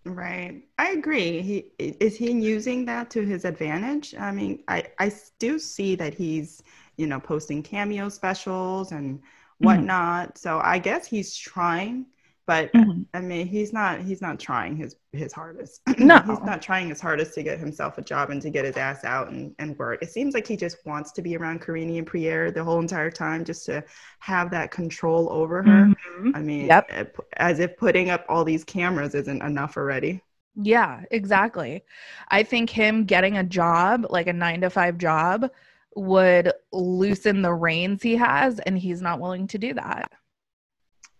[0.06, 0.64] Right.
[0.78, 1.42] I agree.
[1.42, 4.14] He is he using that to his advantage?
[4.16, 6.62] I mean, I I do see that he's,
[6.98, 9.20] you know, posting cameo specials and
[9.58, 10.38] whatnot.
[10.38, 12.06] So I guess he's trying,
[12.48, 12.70] but
[13.14, 15.82] I mean, he's not he's not trying his his hardest.
[15.98, 16.20] No.
[16.20, 19.04] he's not trying his hardest to get himself a job and to get his ass
[19.04, 20.02] out and, and work.
[20.04, 23.10] It seems like he just wants to be around Karine and Pierre the whole entire
[23.12, 23.84] time just to
[24.20, 25.94] have that control over her.
[26.20, 26.36] Mhm.
[26.36, 26.86] I mean, Yep.
[26.90, 27.04] eh,
[27.38, 30.22] as if putting up all these cameras isn't enough already.
[30.56, 31.84] Yeah, exactly.
[32.30, 35.50] I think him getting a job, like a nine to five job,
[35.96, 40.12] would loosen the reins he has, and he's not willing to do that.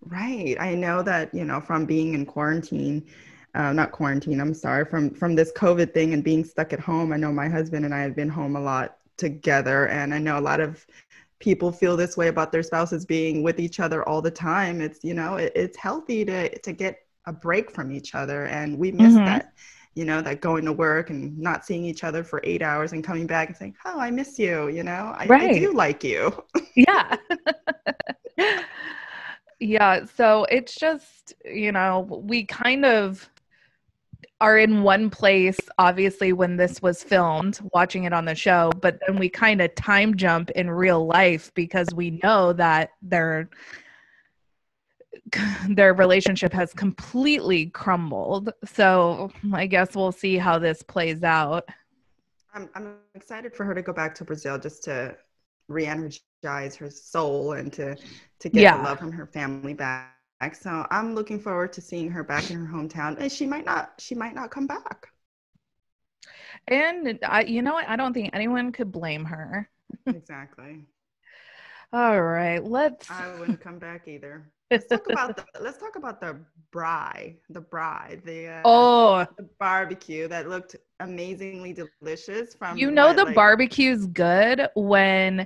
[0.08, 0.56] Right.
[0.60, 3.06] I know that, you know, from being in quarantine,
[3.56, 7.12] uh, not quarantine, I'm sorry, from from this COVID thing and being stuck at home.
[7.12, 10.38] I know my husband and I have been home a lot together, and I know
[10.38, 10.86] a lot of
[11.40, 14.80] people feel this way about their spouses being with each other all the time.
[14.82, 18.78] It's, you know, it, it's healthy to to get a break from each other, and
[18.78, 19.26] we miss Mhm.
[19.26, 19.54] that.
[19.96, 23.02] You know, that going to work and not seeing each other for eight hours and
[23.04, 26.44] coming back and saying, "Oh, I miss you." You know, I, I do like you.
[26.76, 27.16] Yeah.
[29.60, 30.06] yeah.
[30.06, 33.30] So it's just, you know, we kind of
[34.42, 39.00] are in one place, obviously, when this was filmed, watching it on the show, but
[39.08, 43.50] then we kind of time jump in real life because we know that their
[45.70, 48.52] their relationship has completely crumbled.
[48.66, 51.68] So I guess we'll see how this plays out.
[52.54, 55.16] I'm I'm excited for her to go back to Brazil just to
[55.68, 57.98] re-energize her soul and to
[58.40, 58.78] to get Yeah.
[58.78, 60.12] the love from her family back.
[60.54, 63.18] So I'm looking forward to seeing her back in her hometown.
[63.20, 65.08] And she might not she might not come back.
[66.68, 67.88] And I, you know what?
[67.88, 69.70] I don't think anyone could blame her.
[70.08, 70.86] Exactly.
[71.94, 73.10] All right, let's.
[73.10, 74.52] I wouldn't come back either.
[74.72, 76.40] Let's talk about the let's talk about the
[76.72, 83.08] bride, the bride, the uh, oh, the barbecue that looked amazingly delicious from you know
[83.08, 85.46] what, the like- barbecue's good when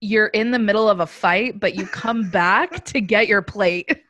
[0.00, 4.02] you're in the middle of a fight, but you come back to get your plate.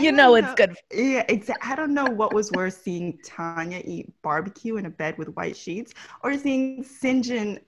[0.00, 0.74] you know it's good.
[0.92, 1.70] Yeah, exactly.
[1.70, 5.56] I don't know what was worse, seeing Tania eat barbecue in a bed with white
[5.56, 5.92] sheets,
[6.22, 7.60] or seeing Syngin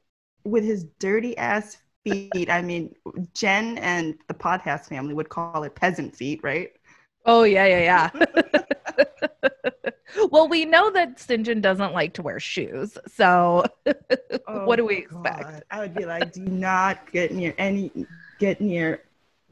[0.45, 2.51] with his dirty ass feet.
[2.51, 2.95] I mean,
[3.35, 6.73] Jen and the podcast family would call it peasant feet, right?
[7.25, 9.91] Oh yeah, yeah, yeah.
[10.31, 13.65] well, we know that Syngin doesn't like to wear shoes, so
[14.49, 15.43] oh, what do oh we expect?
[15.43, 15.65] God.
[15.71, 17.93] I would be like, do not get near any
[18.39, 19.03] get near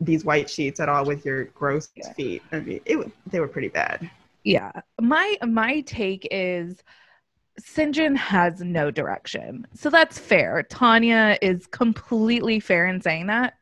[0.01, 2.13] these white sheets at all with your gross yeah.
[2.15, 2.43] feet.
[2.53, 4.11] I mean, it, they were pretty bad.
[4.45, 4.73] Yeah.
[5.01, 6.83] My my take is
[7.61, 9.67] Syngin has no direction.
[9.75, 10.63] So that's fair.
[10.63, 13.55] Tania is completely fair in saying that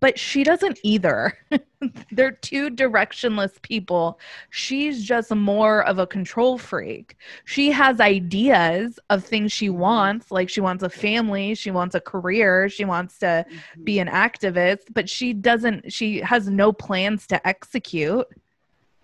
[0.00, 1.36] but she doesn't either.
[2.12, 4.18] They're two directionless people.
[4.50, 7.16] She's just more of a control freak.
[7.44, 12.00] She has ideas of things she wants, like she wants a family, she wants a
[12.00, 13.84] career, she wants to mm-hmm.
[13.84, 18.26] be an activist, but she doesn't, she has no plans to execute.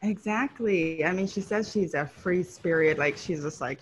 [0.02, 1.04] Exactly.
[1.04, 2.98] I mean, she says she's a free spirit.
[2.98, 3.80] Like, she's just like,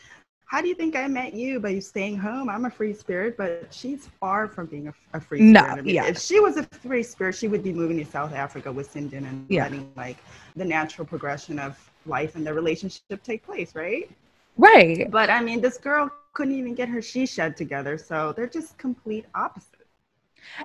[0.52, 2.50] how do you think I met you by you staying home?
[2.50, 5.78] I'm a free spirit, but she's far from being a, a free no, spirit.
[5.78, 6.04] I mean, yeah.
[6.04, 9.26] If she was a free spirit, she would be moving to South Africa with Syngin
[9.26, 9.62] and yeah.
[9.62, 10.18] letting like
[10.54, 14.10] the natural progression of life and their relationship take place, right?
[14.58, 15.10] Right.
[15.10, 18.76] But I mean, this girl couldn't even get her she shed together, so they're just
[18.76, 19.88] complete opposites.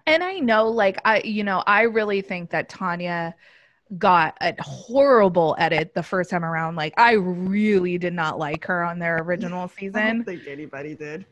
[0.06, 3.34] And I know, like, I, you know, I really think that Tania
[3.97, 6.76] got a horrible edit the first time around.
[6.76, 9.95] Like I really did not like her on their original season.
[10.02, 11.26] I don't think anybody did.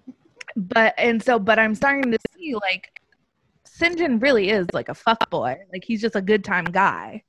[0.55, 3.01] But and so but I'm starting to see like
[3.67, 5.57] Syngin really is like a fuck boy.
[5.71, 7.23] Like he's just a good time guy.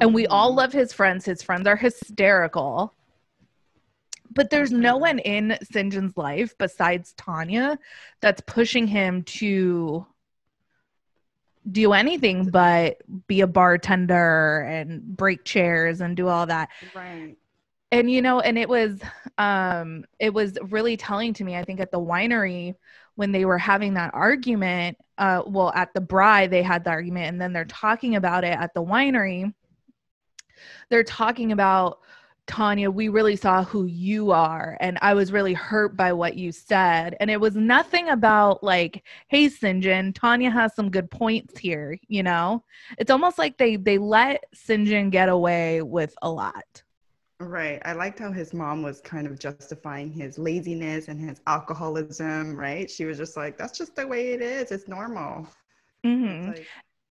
[0.00, 0.58] And we all mm-hmm.
[0.58, 1.24] love his friends.
[1.24, 2.94] His friends are hysterical.
[4.34, 7.78] But there's no one in Syngin's life besides Tania
[8.22, 10.06] that's pushing him to
[11.70, 16.68] do anything but be a bartender and break chairs and do all that.
[16.94, 17.36] Right.
[17.92, 19.00] And you know, and it was
[19.38, 22.74] um it was really telling to me, I think at the winery
[23.14, 27.28] when they were having that argument, uh well at the Bry they had the argument
[27.28, 29.52] and then they're talking about it at the winery.
[30.88, 32.00] They're talking about
[32.46, 34.76] Tania, we really saw who you are.
[34.80, 37.16] And I was really hurt by what you said.
[37.20, 42.22] And it was nothing about like, hey, Syngin, Tania has some good points here, you
[42.22, 42.64] know?
[42.98, 46.82] It's almost like they they let Syngin get away with a lot.
[47.38, 47.80] Right.
[47.84, 52.88] I liked how his mom was kind of justifying his laziness and his alcoholism, right?
[52.88, 54.70] She was just like, that's just the way it is.
[54.70, 55.48] It's normal.
[56.04, 56.50] Mm-hmm.
[56.50, 56.68] It's like-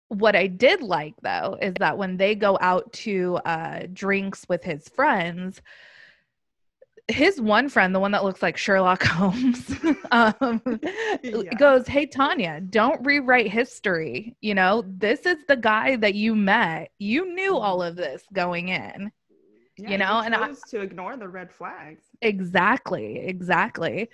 [0.10, 4.64] what I did like though is that when they go out to uh, drinks with
[4.64, 5.62] his friends,
[7.08, 9.74] his one friend, the one that looks like Sherlock Holmes,
[10.12, 10.62] um,
[11.24, 11.54] yeah.
[11.58, 14.36] goes, Hey, Tania, don't rewrite history.
[14.42, 16.92] You know, this is the guy that you met.
[17.00, 19.12] You knew all of this going in.
[19.78, 22.04] Yeah, you know, and I to ignore the red flags.
[22.22, 24.10] Exactly, exactly.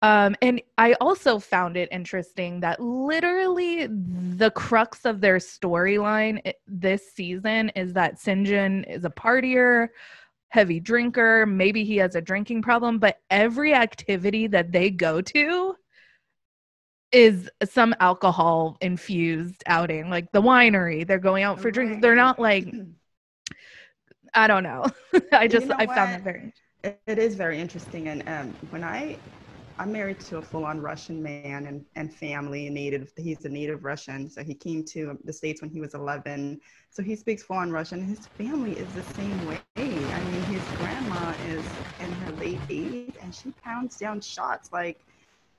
[0.00, 7.12] Um, and I also found it interesting that literally the crux of their storyline this
[7.12, 9.88] season is that Syngin is a partier,
[10.50, 11.46] heavy drinker.
[11.46, 15.74] Maybe he has a drinking problem, but every activity that they go to
[17.10, 21.06] is some alcohol infused outing, like the winery.
[21.06, 22.00] They're going out for drinks.
[22.00, 22.72] They're not like,
[24.34, 24.86] I don't know.
[25.32, 26.52] I just, you know I found that very.
[26.84, 28.08] It is very interesting.
[28.08, 29.16] And um, when I
[29.78, 33.12] I'm married to a full-on Russian man and, and family, native.
[33.16, 36.60] He's a native Russian, so he came to the states when he was 11.
[36.90, 38.02] So he speaks full-on Russian.
[38.02, 39.62] His family is the same way.
[39.76, 41.64] I mean, his grandma is
[42.00, 45.04] in her late 80s, and she pounds down shots like,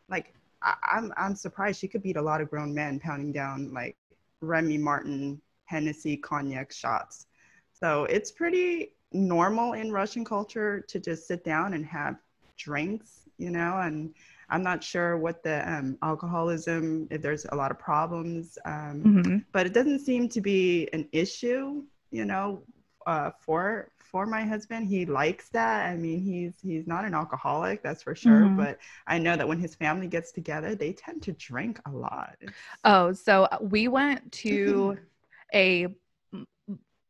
[0.09, 3.71] like I, I'm I'm surprised she could beat a lot of grown men pounding down
[3.73, 3.95] like
[4.41, 7.27] Remy Martin, Hennessy, cognac shots.
[7.71, 12.17] So it's pretty normal in Russian culture to just sit down and have
[12.57, 14.13] drinks you know, and
[14.49, 19.37] I'm not sure what the um, alcoholism, if there's a lot of problems, um, mm-hmm.
[19.51, 22.63] but it doesn't seem to be an issue, you know,
[23.07, 24.87] uh, for for my husband.
[24.87, 25.85] He likes that.
[25.89, 28.41] I mean, he's he's not an alcoholic, that's for sure.
[28.41, 28.57] Mm-hmm.
[28.57, 32.35] But I know that when his family gets together, they tend to drink a lot.
[32.83, 34.97] Oh, so we went to
[35.53, 35.87] a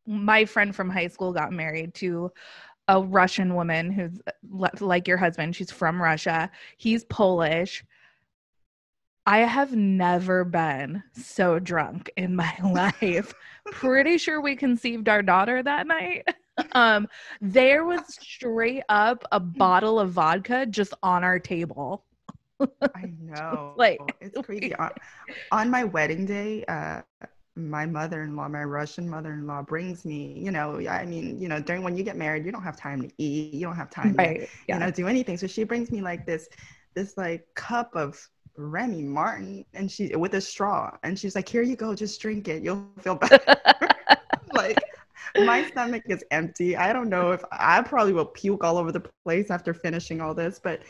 [0.06, 2.32] my friend from high school got married to
[2.90, 4.20] a Russian woman who's
[4.82, 5.56] like your husband.
[5.56, 6.50] She's from Russia.
[6.76, 7.86] He's Polish.
[9.28, 13.32] I have never been so drunk in my life.
[13.72, 16.28] Pretty sure we conceived our daughter that night.
[16.74, 17.08] Um,
[17.40, 22.04] there was straight up a bottle of vodka just on our table.
[22.60, 23.76] I know.
[23.78, 24.76] like it's crazy.
[24.76, 24.90] On,
[25.54, 27.00] on my wedding day, uh,
[27.60, 31.98] my mother-in-law, my Russian mother-in-law brings me, you know, I mean, you know, during when
[31.98, 34.42] you get married, you don't have time to eat, you don't have time right.
[34.42, 34.76] to, yeah.
[34.76, 35.38] you know, do anything.
[35.38, 36.50] So she brings me like this,
[36.94, 38.20] this like cup of
[38.58, 42.48] Remy Martin and she with a straw and she's like, here you go, just drink
[42.48, 42.62] it.
[42.64, 43.40] You'll feel better.
[44.54, 44.84] like
[45.38, 46.76] my stomach is empty.
[46.76, 50.34] I don't know if I probably will puke all over the place after finishing all
[50.34, 50.82] this, but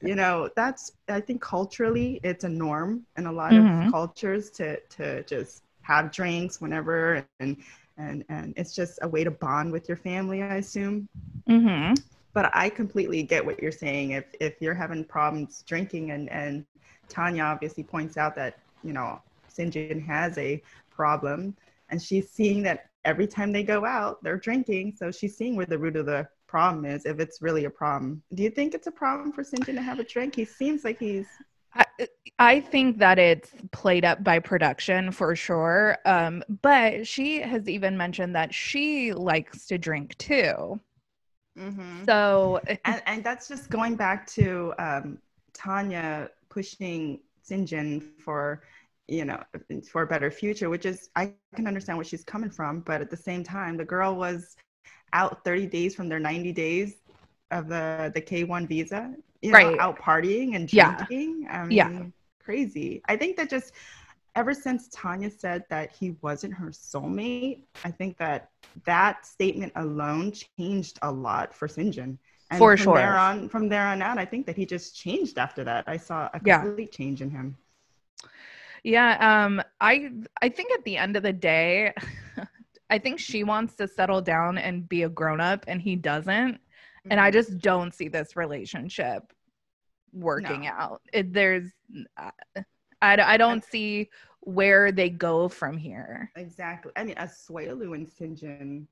[0.00, 3.86] you know, that's I think culturally it's a norm in a lot mm-hmm.
[3.86, 7.56] of cultures to to just have drinks whenever and
[7.98, 11.08] and and it's just a way to bond with your family, I assume.
[11.48, 11.94] Mm-hmm.
[12.34, 14.12] But I completely get what you're saying.
[14.12, 16.64] If if you're having problems drinking and and
[17.08, 19.20] Tania obviously points out that, you know,
[19.54, 21.54] Syngin has a problem
[21.90, 24.94] and she's seeing that every time they go out, they're drinking.
[24.96, 28.22] So she's seeing where the root of the problem is, if it's really a problem.
[28.34, 30.34] Do you think it's a problem for Syngin to have a drink?
[30.34, 31.26] He seems like he's.
[31.74, 31.84] I,
[32.38, 35.98] I think that it's played up by production for sure.
[36.04, 40.80] Um, but she has even mentioned that she likes to drink too.
[41.58, 42.04] Mm-hmm.
[42.04, 45.18] So, and, and that's just going back to um,
[45.52, 48.62] Tania pushing Syngin for
[49.08, 49.42] you know
[49.90, 53.10] for a better future which is i can understand where she's coming from but at
[53.10, 54.56] the same time the girl was
[55.12, 56.96] out 30 days from their 90 days
[57.50, 59.12] of the the k1 visa
[59.42, 61.62] you know, right out partying and drinking yeah.
[61.62, 62.02] I mean, yeah
[62.42, 63.72] crazy i think that just
[64.34, 68.50] ever since tania said that he wasn't her soulmate i think that
[68.84, 72.18] that statement alone changed a lot for Syngin.
[72.50, 72.96] And for from sure.
[72.96, 75.84] There on, from there on out, I think that he just changed after that.
[75.86, 76.96] I saw a complete yeah.
[76.96, 77.56] change in him.
[78.84, 80.10] Yeah, um, I
[80.42, 81.94] I think at the end of the day,
[82.90, 86.60] I think she wants to settle down and be a grown up, and he doesn't.
[87.10, 87.34] And I mm-hmm.
[87.34, 89.32] just don't see this relationship
[90.12, 90.68] working no.
[90.68, 91.02] out.
[91.12, 91.70] It, there's,
[92.16, 92.30] uh,
[93.00, 94.08] I I don't see
[94.40, 96.30] where they go from here.
[96.36, 96.92] Exactly.
[96.96, 98.86] I mean, Asuelu and Syngin,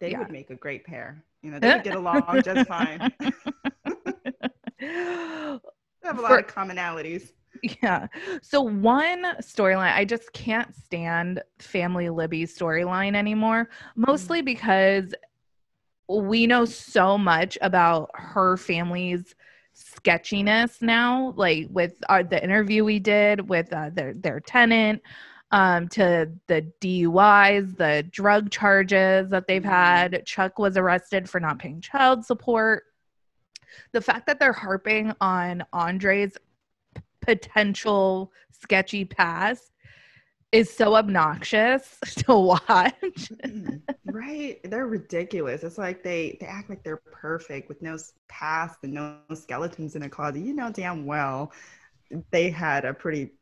[0.00, 0.18] they yeah.
[0.18, 1.24] would make a great pair.
[1.42, 3.12] You know, they would get along just fine.
[4.80, 7.32] have a lot For, of commonalities.
[7.82, 8.06] Yeah.
[8.42, 14.46] So one storyline, I just can't stand Family Libby's storyline anymore, mostly mm.
[14.46, 15.14] because
[16.08, 19.34] we know so much about her family's
[19.74, 25.02] sketchiness now, like with our, the interview we did with uh, their their tenant,
[25.50, 29.70] um, to the DUIs, the drug charges that they've mm-hmm.
[29.70, 30.26] had.
[30.26, 32.84] Chuck was arrested for not paying child support.
[33.92, 36.32] The fact that they're harping on Andre's
[37.20, 39.72] potential sketchy past
[40.52, 42.62] is so obnoxious to watch.
[42.68, 43.76] Mm-hmm.
[44.04, 44.60] right.
[44.64, 45.62] They're ridiculous.
[45.62, 50.04] It's like they they act like they're perfect with no past and no skeletons in
[50.04, 50.40] a closet.
[50.40, 51.52] You know damn well
[52.30, 53.32] they had a pretty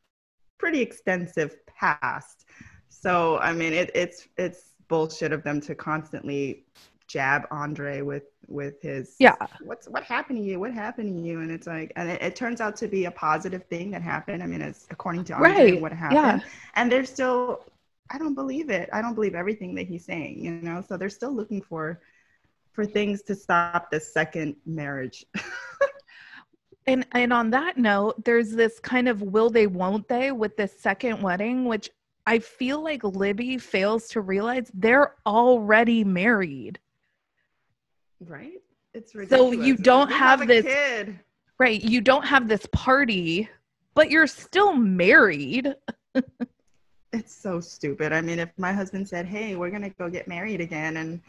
[0.58, 2.46] pretty extensive past.
[2.88, 6.66] So I mean it, it's it's bullshit of them to constantly
[7.06, 9.34] jab Andre with with his yeah.
[9.62, 10.60] What's what happened to you?
[10.60, 11.40] What happened to you?
[11.40, 14.42] And it's like and it, it turns out to be a positive thing that happened.
[14.42, 15.80] I mean it's according to Andre right.
[15.80, 16.42] what happened.
[16.42, 16.48] Yeah.
[16.74, 17.64] and they're still
[18.10, 18.88] i don't believe it.
[18.92, 20.82] I don't believe everything that he's saying you know?
[20.86, 22.00] So they're still looking for
[22.72, 25.24] for things to stop the second marriage.
[26.86, 30.78] And and on that note there's this kind of will they won't they with this
[30.78, 31.90] second wedding which
[32.26, 36.78] i feel like libby fails to realize they're already married
[38.20, 38.62] Right?
[38.94, 39.56] It's ridiculous.
[39.56, 41.20] So you don't have, have this kid.
[41.58, 41.82] Right.
[41.82, 43.48] You don't have this party,
[43.94, 45.74] but you're still married.
[47.12, 48.12] it's so stupid.
[48.12, 51.20] I mean, if my husband said, "Hey, we're going to go get married again," and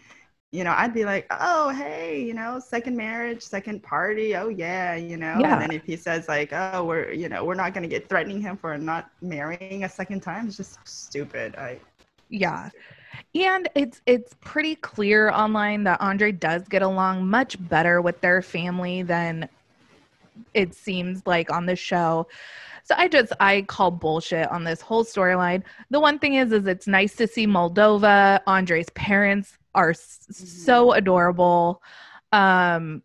[0.52, 4.36] you know, I'd be like, "Oh, hey, you know, second marriage, second party.
[4.36, 5.54] Oh yeah, you know." Yeah.
[5.54, 8.08] And then if he says like, "Oh, we're, you know, we're not going to get
[8.10, 11.56] threatening him for not marrying a second time," it's just stupid.
[11.56, 11.80] I
[12.30, 12.70] Yeah.
[12.70, 12.86] Stupid.
[13.36, 18.41] And it's it's pretty clear online that Andre does get along much better with their
[18.41, 19.49] family than
[20.53, 22.28] it seems like on the show.
[22.84, 25.63] So I just I call bullshit on this whole storyline.
[25.89, 28.39] The one thing is is it's nice to see Moldova.
[28.47, 30.32] Andre's parents are mm-hmm.
[30.32, 31.82] so adorable.
[32.32, 33.03] Um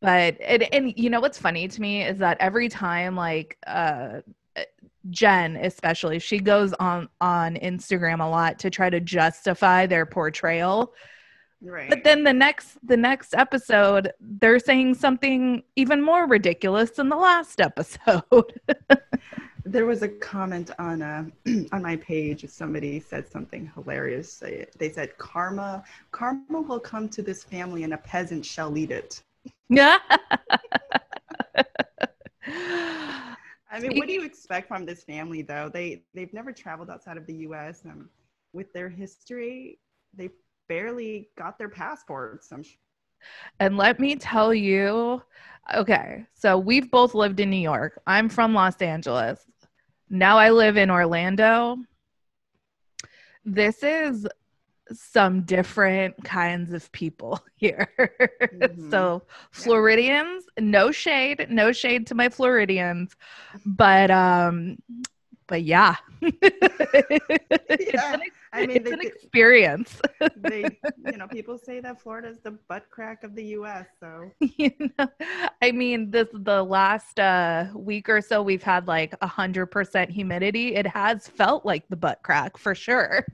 [0.00, 4.20] but it, and you know what's funny to me is that every time like uh
[5.10, 10.94] Jen especially she goes on on Instagram a lot to try to justify their portrayal.
[11.60, 11.88] Right.
[11.88, 17.16] But then the next the next episode they're saying something even more ridiculous than the
[17.16, 18.60] last episode.
[19.64, 21.24] there was a comment on uh,
[21.72, 27.20] on my page somebody said something hilarious they, they said karma karma will come to
[27.22, 29.22] this family and a peasant shall lead it
[29.68, 29.98] yeah
[33.70, 35.70] I mean, what do you expect from this family, though?
[35.72, 37.82] They they've never traveled outside of the U.S.
[37.84, 38.08] and
[38.52, 39.78] with their history,
[40.14, 40.30] they
[40.68, 42.50] barely got their passports.
[42.52, 42.78] I'm sure.
[43.60, 45.22] And let me tell you,
[45.74, 48.00] okay, so we've both lived in New York.
[48.06, 49.44] I'm from Los Angeles.
[50.08, 51.76] Now I live in Orlando.
[53.44, 54.26] This is
[54.92, 57.88] some different kinds of people here.
[58.40, 58.90] Mm-hmm.
[58.90, 63.14] so Floridians, no shade, no shade to my Floridians,
[63.64, 64.78] but um
[65.48, 65.96] but yeah.
[66.20, 66.30] yeah.
[67.68, 68.22] it's an,
[68.52, 70.00] I mean, it's an experience.
[70.36, 73.86] they, you know, people say that Florida is the butt crack of the U.S.
[73.98, 75.08] So, you know,
[75.62, 80.10] I mean, this the last uh, week or so we've had like a hundred percent
[80.10, 80.74] humidity.
[80.74, 83.26] It has felt like the butt crack for sure.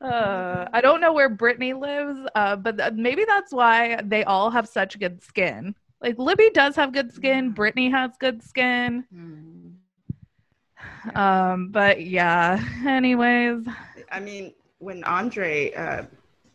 [0.00, 4.48] Uh, I don't know where Brittany lives, uh, but th- maybe that's why they all
[4.48, 5.74] have such good skin.
[6.00, 7.50] Like Libby does have good skin.
[7.50, 9.04] Brittany has good skin.
[9.12, 9.74] Mm.
[11.16, 12.62] Um, but yeah.
[12.86, 13.66] Anyways,
[14.12, 16.04] I mean, when Andre uh,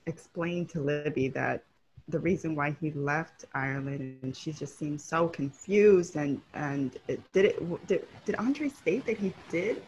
[0.06, 1.66] explained to Libby that
[2.08, 7.20] the reason why he left Ireland, and she just seemed so confused, and and it,
[7.34, 9.82] did it did, did Andre state that he did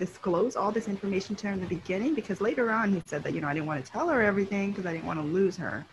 [0.00, 2.14] disclose all this information to her in the beginning?
[2.14, 4.70] Because later on he said that, you know, I didn't want to tell her everything
[4.70, 5.86] because I didn't want to lose her.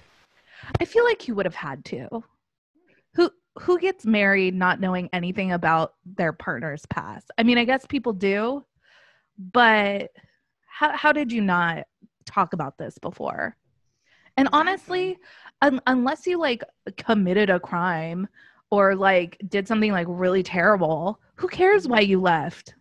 [0.79, 2.23] I feel like he would have had to.
[3.13, 3.29] Who
[3.59, 7.29] who gets married not knowing anything about their partner's past?
[7.37, 8.65] I mean, I guess people do,
[9.37, 10.09] but
[10.65, 11.85] how how did you not
[12.25, 13.55] talk about this before?
[14.37, 15.17] And honestly,
[15.61, 16.63] un- unless you like
[16.97, 18.27] committed a crime
[18.69, 21.93] or like did something like really terrible, who cares mm-hmm.
[21.93, 22.75] why you left?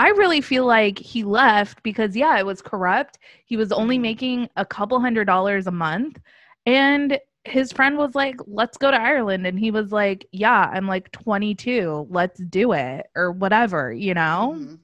[0.00, 3.18] I really feel like he left because, yeah, it was corrupt.
[3.44, 4.02] He was only mm-hmm.
[4.02, 6.18] making a couple hundred dollars a month.
[6.64, 9.46] And his friend was like, let's go to Ireland.
[9.46, 12.06] And he was like, yeah, I'm like 22.
[12.08, 14.56] Let's do it or whatever, you know?
[14.56, 14.74] Mm-hmm.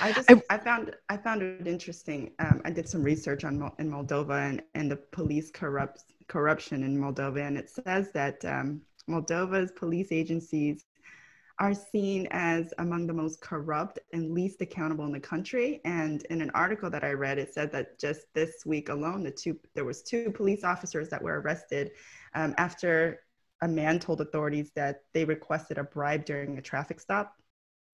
[0.00, 2.30] I just, I, I, found, I found it interesting.
[2.38, 6.96] Um, I did some research on in Moldova and, and the police corrupt, corruption in
[6.96, 7.46] Moldova.
[7.46, 8.80] And it says that um,
[9.10, 10.86] Moldova's police agencies
[11.58, 15.80] are seen as among the most corrupt and least accountable in the country.
[15.84, 19.30] And in an article that I read, it said that just this week alone, the
[19.30, 21.92] two there was two police officers that were arrested
[22.34, 23.20] um, after
[23.60, 27.34] a man told authorities that they requested a bribe during a traffic stop.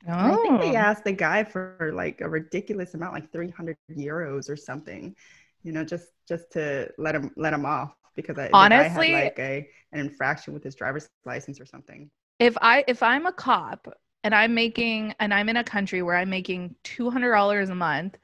[0.06, 0.12] Oh.
[0.12, 0.80] I think they oh.
[0.80, 5.14] asked the guy for like a ridiculous amount, like 300 euros or something,
[5.62, 9.38] you know, just just to let him let him off because I, honestly had like
[9.38, 13.88] a an infraction with his driver's license or something if I if I'm a cop
[14.24, 17.74] and I'm making and I'm in a country where I'm making two hundred dollars a
[17.74, 18.16] month,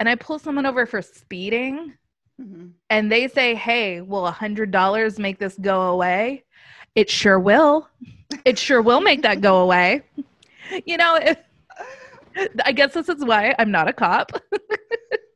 [0.00, 1.94] and I pull someone over for speeding,
[2.40, 2.68] mm-hmm.
[2.90, 6.44] and they say, "Hey, will a hundred dollars make this go away?"
[6.94, 7.88] It sure will.
[8.44, 10.02] It sure will make that go away.
[10.86, 11.38] You know, if,
[12.64, 14.32] I guess this is why I'm not a cop.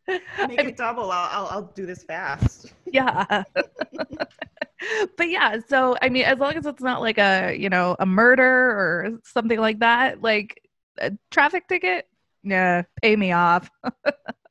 [0.07, 1.11] Make it double.
[1.11, 2.73] I'll, I'll, I'll do this fast.
[2.87, 3.45] Yeah.
[5.17, 8.07] but yeah, so I mean, as long as it's not like a you know a
[8.07, 10.63] murder or something like that, like
[10.99, 12.09] a traffic ticket,
[12.43, 13.71] yeah, pay me off.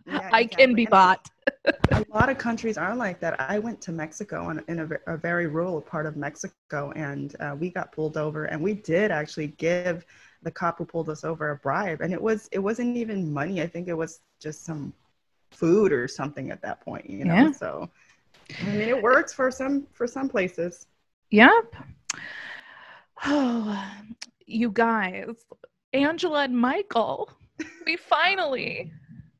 [0.07, 1.27] Yeah, I can be bought.
[1.91, 3.39] a lot of countries are like that.
[3.41, 7.55] I went to Mexico in, in a, a, very rural part of Mexico, and uh,
[7.59, 10.05] we got pulled over, and we did actually give
[10.43, 13.63] the cop who pulled us over a bribe, and it was it wasn't even money.
[13.63, 14.93] I think it was just some
[15.49, 17.09] food or something at that point.
[17.09, 17.51] You know, yeah.
[17.51, 17.89] so
[18.61, 20.87] I mean, it works for some for some places.
[21.31, 21.75] Yep.
[23.25, 23.93] Oh,
[24.45, 25.33] you guys,
[25.93, 27.29] Angela and Michael,
[27.85, 28.91] we finally,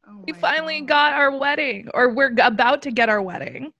[0.08, 0.88] oh we finally God.
[0.88, 3.72] got our wedding, or we're about to get our wedding.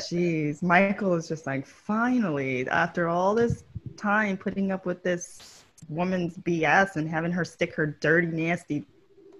[0.00, 3.64] Jeez, Michael is just like, finally, after all this
[3.96, 8.84] time putting up with this woman's BS and having her stick her dirty, nasty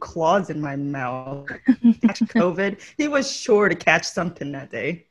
[0.01, 1.47] claws in my mouth,
[2.03, 2.81] catch COVID.
[2.97, 5.07] He was sure to catch something that day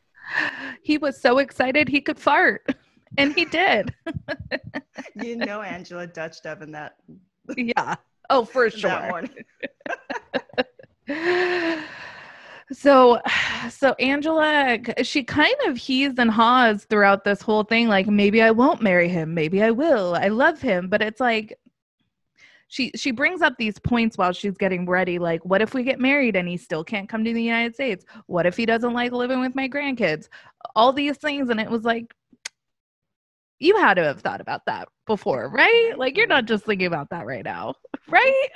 [0.82, 2.76] he was so excited he could fart,
[3.18, 3.94] and he did.
[5.16, 6.96] you know, Angela Dutch in that.
[7.56, 7.96] Yeah.
[8.30, 9.24] Oh, for sure.
[12.72, 13.20] so
[13.70, 18.50] so angela she kind of he's and haws throughout this whole thing like maybe i
[18.50, 21.60] won't marry him maybe i will i love him but it's like
[22.72, 26.00] she she brings up these points while she's getting ready like what if we get
[26.00, 28.06] married and he still can't come to the united states?
[28.28, 30.30] What if he doesn't like living with my grandkids?
[30.76, 32.14] All these things and it was like
[33.60, 35.94] you had to have thought about that before right?
[35.98, 37.76] Like you're not just thinking about that right now
[38.08, 38.48] right?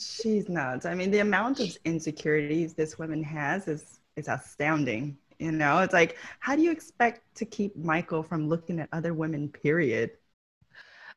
[0.00, 0.86] She's nuts.
[0.86, 5.94] I mean the amount of insecurities this woman has is is astounding You know, it's
[5.94, 10.10] like, how do you expect to keep Michael from looking at other women, period?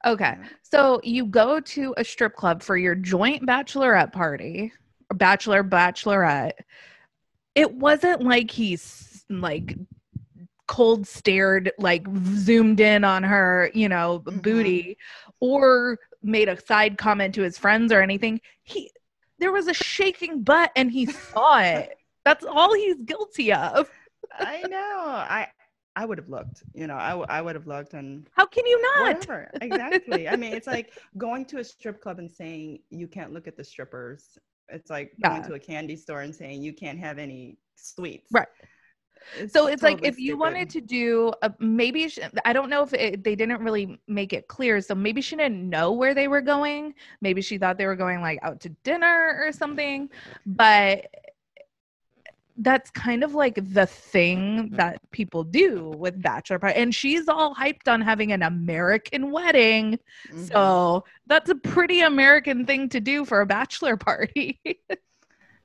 [0.06, 0.36] Okay.
[0.62, 4.74] So you go to a strip club for your joint bachelorette party,
[5.10, 6.54] or bachelor, bachelorette.
[7.56, 9.76] It wasn't like he's like
[10.68, 14.42] cold stared, like zoomed in on her, you know, Mhm.
[14.42, 14.98] booty,
[15.40, 18.42] or made a side comment to his friends or anything.
[18.64, 18.92] He,
[19.40, 21.98] there was a shaking butt and he saw it.
[22.26, 23.92] That's all he's guilty of.
[24.40, 24.78] I know.
[24.80, 25.48] I
[25.96, 26.64] I would have looked.
[26.74, 29.16] You know, I, w- I would have looked and How can you not?
[29.18, 29.52] whatever.
[29.62, 30.28] Exactly.
[30.28, 33.56] I mean, it's like going to a strip club and saying you can't look at
[33.58, 34.38] the strippers.
[34.70, 38.30] It's like going to a candy store and saying you can't have any sweets.
[38.32, 38.48] Right.
[39.48, 42.94] so it's like if you wanted to do a, maybe sh- i don't know if
[42.94, 46.42] it, they didn't really make it clear so maybe she didn't know where they were
[46.42, 50.10] going maybe she thought they were going like out to dinner or something
[50.46, 51.06] but
[52.58, 57.56] that's kind of like the thing that people do with bachelor party and she's all
[57.56, 59.98] hyped on having an american wedding
[60.32, 60.48] Mhm.
[60.52, 64.60] so that's a pretty american thing to do for a bachelor party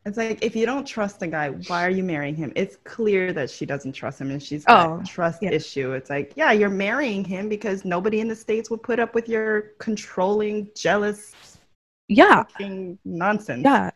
[0.07, 2.51] It's like if you don't trust the guy, why are you marrying him?
[2.57, 5.51] It's clear that she doesn't trust him and she's got Oh, a trust yeah.
[5.51, 5.93] issue.
[5.93, 9.29] It's like, yeah, you're marrying him because nobody in the States would put up with
[9.29, 11.35] your controlling, jealous
[12.09, 12.45] yeah
[13.05, 13.63] nonsense.
[13.65, 13.91] Yeah.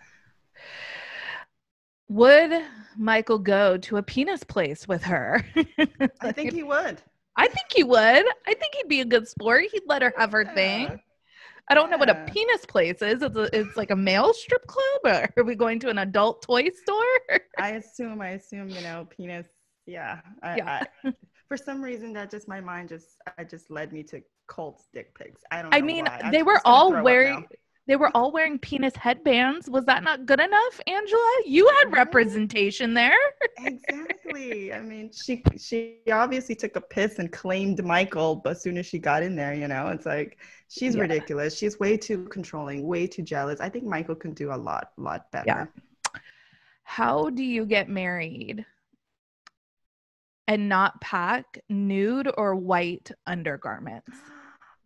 [2.09, 2.53] Would
[2.96, 5.44] Michael go to a penis place with her?
[6.20, 7.00] I think he would.
[7.36, 7.98] I think he would.
[8.46, 9.64] I think he'd be a good sport.
[9.72, 10.55] He'd let her have her Yeah.
[10.55, 11.00] thing.
[11.70, 13.22] I don't know what a penis place is.
[13.22, 16.42] It's, a, it's like a male strip club, or are we going to an adult
[16.42, 17.38] toy store?
[17.59, 19.46] I assume, I assume, you know, penis.
[19.86, 20.20] Yeah.
[20.42, 20.84] I, Yeah.
[21.05, 21.12] I,
[21.48, 25.16] for some reason, that just my mind just, I just led me to Colt's dick
[25.16, 25.42] pics.
[25.50, 25.70] I don't.
[25.70, 26.30] Know I mean, why.
[26.30, 27.46] They were all wearing.
[27.88, 29.68] They were all wearing penis headbands.
[29.68, 31.32] Was that not good enough, Angela?
[31.46, 33.16] You had representation there.
[33.58, 34.72] exactly.
[34.72, 38.86] I mean, she she obviously took a piss and claimed Michael, but as soon as
[38.86, 41.02] she got in there, you know, it's like she's Yeah.
[41.02, 41.56] ridiculous.
[41.58, 43.60] She's way too controlling, way too jealous.
[43.60, 45.44] I think Michael can do a lot, lot better.
[45.46, 46.20] Yeah.
[46.84, 48.64] How do you get married
[50.46, 54.16] and not pack nude or white undergarments?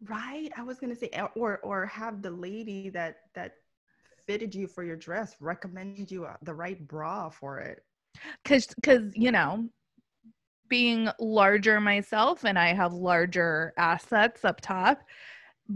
[0.05, 0.51] Right?
[0.57, 3.55] I was gonna say, or or have the lady that that
[4.27, 7.85] fitted you for your dress recommend you uh, the right bra for it.
[8.45, 9.69] Cause cause you know,
[10.69, 15.01] being larger myself and I have larger assets up top,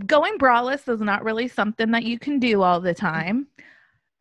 [0.07, 3.47] going braless is not really something that you can do all the time.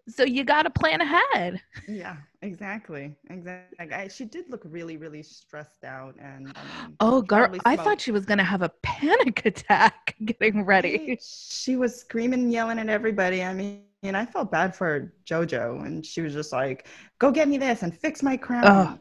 [0.07, 1.61] So you gotta plan ahead.
[1.87, 3.77] Yeah, exactly, exactly.
[3.79, 8.01] I, she did look really, really stressed out, and I mean, Oh girl, I thought
[8.01, 11.19] she was gonna have a panic attack getting ready.
[11.21, 13.43] She was screaming, yelling at everybody.
[13.43, 16.87] I mean, and I felt bad for JoJo, and she was just like,
[17.19, 18.99] "Go get me this and fix my crown." Ugh.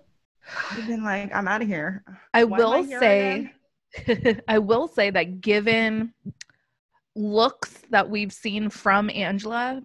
[0.70, 3.52] I've been like, "I'm out of here." I Why will here say?
[4.48, 6.12] I will say that given
[7.14, 9.82] looks that we've seen from Angela,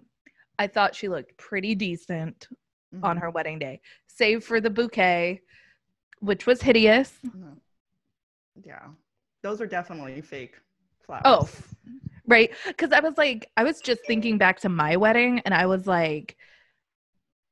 [0.58, 2.48] I thought she looked pretty decent
[3.02, 3.20] on Mhm.
[3.20, 5.40] her wedding day, save for the bouquet,
[6.20, 7.12] which was hideous.
[7.24, 7.60] Mhm.
[8.62, 8.88] Yeah,
[9.42, 10.54] those are definitely fake
[11.00, 11.22] flowers.
[11.24, 11.48] Oh,
[12.26, 12.52] right.
[12.66, 15.86] Because I was like, I was just thinking back to my wedding, and I was
[15.86, 16.36] like,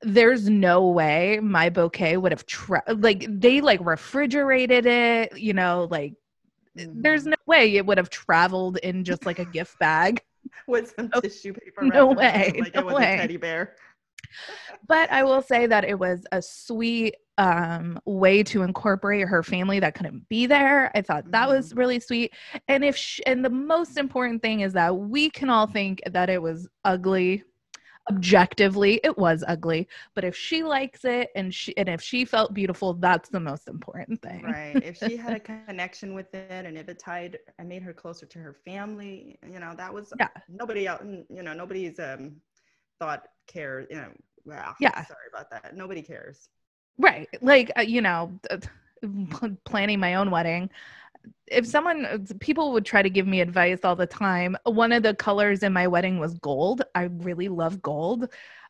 [0.02, 5.86] there's no way my bouquet would have tra- like they like refrigerated it, you know,
[5.90, 6.14] like
[6.74, 7.30] there's Mhm.
[7.30, 10.22] no way it would have traveled in just like a gift bag.
[10.66, 11.82] with some no- tissue paper.
[11.82, 13.14] no wrapped around it way, like no way.
[13.14, 13.76] a teddy bear.
[14.88, 19.80] But I will say that it was a sweet um way to incorporate her family
[19.80, 20.90] that couldn't be there.
[20.94, 22.32] I thought that was really sweet.
[22.68, 26.28] And if sh- and the most important thing is that we can all think that
[26.28, 27.42] it was ugly.
[28.10, 32.52] Objectively, it was ugly, but if she likes it and she and if she felt
[32.52, 34.56] beautiful, that's the most important thing.
[34.56, 34.78] Right.
[34.82, 38.26] If she had a connection with it and if it tied and made her closer
[38.26, 40.28] to her family, you know, that was Yeah.
[40.48, 42.36] nobody else, you know, nobody's um
[42.98, 44.12] thought cares, you know,
[44.44, 45.06] wow, Yeah.
[45.06, 45.76] sorry about that.
[45.76, 46.48] Nobody cares.
[46.98, 47.28] Right.
[47.40, 48.58] Like, uh, you know, uh,
[49.64, 50.70] planning my own wedding.
[51.46, 54.56] If someone, people would try to give me advice all the time.
[54.64, 56.82] One of the colors in my wedding was gold.
[56.94, 58.28] I really love gold.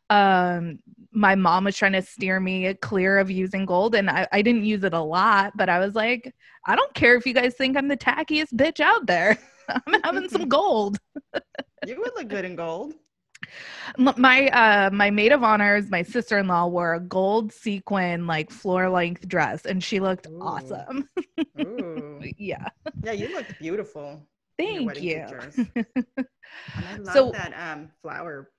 [0.09, 0.79] Um,
[1.11, 4.65] my mom was trying to steer me clear of using gold, and I, I didn't
[4.65, 6.33] use it a lot, but I was like,
[6.65, 9.37] I don't care if you guys think I'm the tackiest bitch out there.
[9.69, 10.97] I'm having some gold.
[11.85, 12.93] You would look good in gold.
[13.97, 19.27] My uh my maid of honors my sister-in-law wore a gold sequin like floor length
[19.27, 20.39] dress and she looked Ooh.
[20.41, 21.07] awesome
[21.59, 22.19] Ooh.
[22.37, 22.67] yeah
[23.03, 24.25] Yeah, you looked beautiful.
[24.57, 25.25] thank you.
[26.75, 28.49] And I love So- that um flower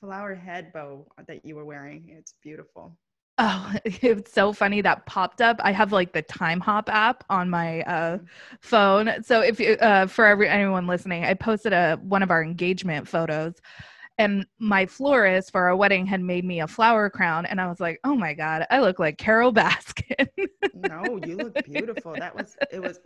[0.00, 2.08] flower head bow that you were wearing.
[2.08, 2.96] It's beautiful.
[3.38, 5.58] Oh, it's so funny that popped up.
[5.62, 8.18] I have like the Timehop app on my uh,
[8.60, 9.22] phone.
[9.22, 13.08] So if you, uh, for every anyone listening, I posted a one of our engagement
[13.08, 13.54] photos,
[14.18, 17.80] and my florist for our wedding had made me a flower crown, and I was
[17.80, 20.28] like, oh my god, I look like Carole Baskin.
[20.74, 22.14] no, you look beautiful.
[22.14, 23.00] That was it was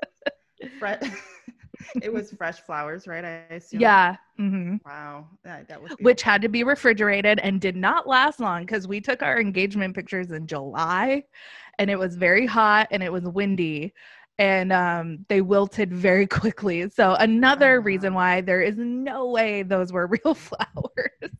[0.79, 1.03] fresh.
[2.03, 3.25] it was fresh flowers, right?
[3.25, 3.81] I assume.
[3.81, 4.17] Yeah.
[4.39, 4.77] Mm-hmm.
[4.85, 6.05] Wow, that, that was beautiful.
[6.05, 9.95] which had to be refrigerated and did not last long because we took our engagement
[9.95, 11.25] pictures in July
[11.79, 13.93] and it was very hot and it was windy
[14.39, 16.89] and um, they wilted very quickly.
[16.91, 21.33] So, another Oh, reason why there is no way those were real flowers.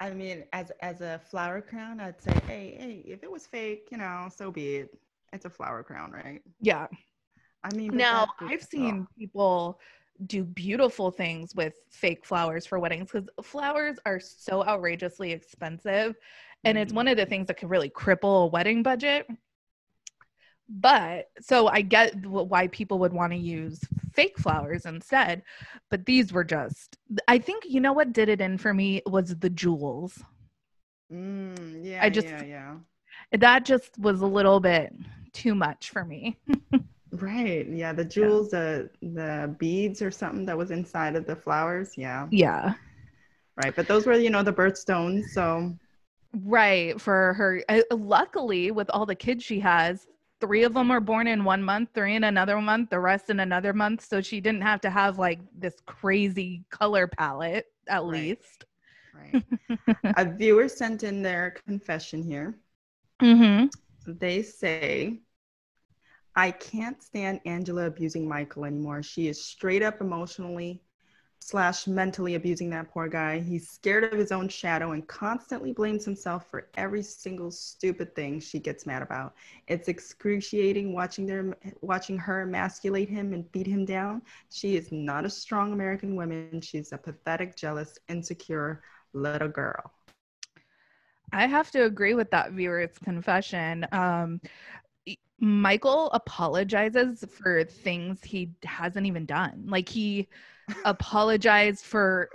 [0.00, 3.88] I mean, as as a flower crown, I'd say, hey, hey, if it was fake,
[3.90, 4.98] you know, so be it.
[5.32, 6.42] It's a flower crown, right?
[6.60, 6.86] yeah.
[7.64, 9.78] I mean, Now, I've seen people
[10.26, 16.16] do beautiful things with fake flowers for weddings because flowers are so outrageously expensive.
[16.64, 16.94] And it's Mhm.
[16.94, 19.26] one of the things that could really cripple a wedding budget.
[20.68, 23.80] But so I get why people would want to use
[24.14, 25.42] fake flowers instead.
[25.90, 26.96] But these were just,
[27.28, 30.22] I think, you know what did it in for me was the jewels.
[31.12, 32.74] Mm, yeah, I just- yeah, yeah.
[33.32, 34.94] That just was a little bit
[35.32, 36.38] too much for me.
[37.10, 37.66] Right.
[37.68, 41.92] Yeah, the jewels, the the beads or something that was inside of the flowers.
[41.98, 42.26] Yeah.
[42.30, 42.74] Yeah.
[43.62, 43.76] Right.
[43.76, 45.24] But those were, you know, the birthstones.
[45.34, 45.76] So
[46.34, 46.98] Right.
[46.98, 50.06] For her, uh, luckily, with all the kids she has,
[50.42, 53.40] three of them are born in one month, three in another month, the rest in
[53.40, 54.02] another month.
[54.04, 58.30] So she didn't have to have like this crazy color palette, at Right.
[58.30, 58.66] least.
[59.12, 59.44] right.
[60.16, 62.58] a viewer sent in their confession here.
[63.22, 63.66] Mm-hmm.
[64.06, 65.12] They say,
[66.36, 69.02] I can't stand Angela abusing Michael anymore.
[69.02, 70.82] She is straight up emotionally
[71.42, 73.40] slash mentally abusing that poor guy.
[73.40, 78.40] He's scared of his own shadow and constantly blames himself for every single stupid thing
[78.40, 79.34] she gets mad about.
[79.66, 84.22] It's excruciating watching their watching her emasculate him and beat him down.
[84.50, 86.60] She is not a strong American woman.
[86.60, 88.82] She's a pathetic, jealous, insecure
[89.12, 89.92] little girl.
[91.32, 93.86] I have to agree with that viewer's confession.
[93.90, 94.40] Um,
[95.38, 99.64] Michael apologizes for things he hasn't even done.
[99.66, 100.28] Like he
[100.84, 102.28] apologized for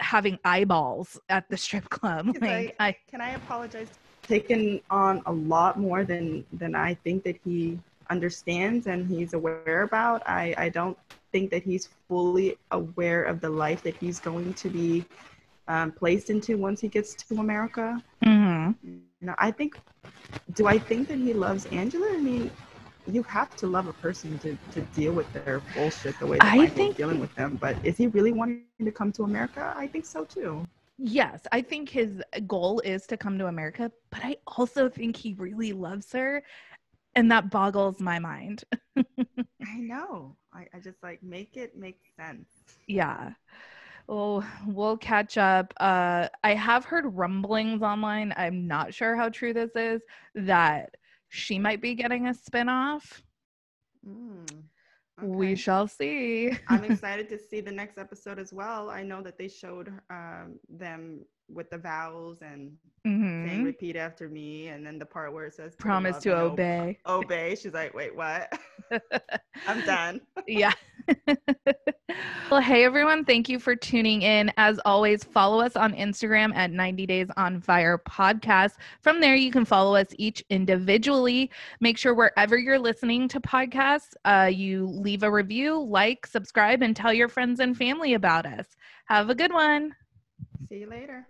[0.00, 2.36] having eyeballs at the strip club.
[2.40, 3.88] Like I, can I apologize?
[4.22, 7.78] Taken on a lot more than than I think that he
[8.10, 10.22] understands and he's aware about.
[10.26, 10.96] I I don't
[11.32, 15.04] think that he's fully aware of the life that he's going to be
[15.68, 18.02] um, placed into once he gets to America.
[18.24, 18.74] Mhm.
[18.82, 19.78] You know, I think.
[20.54, 22.08] Do I think that he loves Angela?
[22.12, 22.50] I mean,
[23.14, 26.52] you have to love a person to, to deal with their bullshit the way that
[26.52, 27.58] I think- dealing with them.
[27.60, 29.72] But is he really wanting to come to America?
[29.76, 30.64] I think so too.
[30.98, 35.32] Yes, I think his goal is to come to America, but I also think he
[35.34, 36.42] really loves her.
[37.16, 38.64] And that boggles my mind.
[38.96, 40.36] I know.
[40.52, 42.48] I, I just like make it make sense.
[42.86, 43.32] yeah.
[44.06, 45.72] Well, we'll catch up.
[45.78, 48.34] Uh, I have heard rumblings online.
[48.36, 50.02] I'm not sure how true this is
[50.34, 50.96] that
[51.30, 53.22] she might be getting a spinoff.
[54.06, 54.64] Mm,
[55.22, 56.52] We shall see.
[56.68, 58.90] I'm excited to see the next episode as well.
[58.90, 62.72] I know that they showed um, them with the vowels and
[63.04, 63.64] saying Mhm.
[63.64, 66.98] repeat after me, and then the part where it says Promise to obey.
[67.06, 67.54] Obey.
[67.56, 68.52] She's like, wait, what?
[69.66, 70.20] I'm done.
[70.46, 70.72] yeah.
[72.50, 74.52] well, hey everyone, thank you for tuning in.
[74.58, 78.72] As always, follow us on Instagram at 90 Days on Fire podcast.
[79.00, 81.50] From there, you can follow us each individually.
[81.80, 86.94] Make sure wherever you're listening to podcasts, uh, you leave a review, like, subscribe, and
[86.94, 88.66] tell your friends and family about us.
[89.06, 89.94] Have a good one.
[90.68, 91.26] See you later.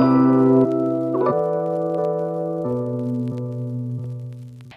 [0.00, 0.79] Thank you.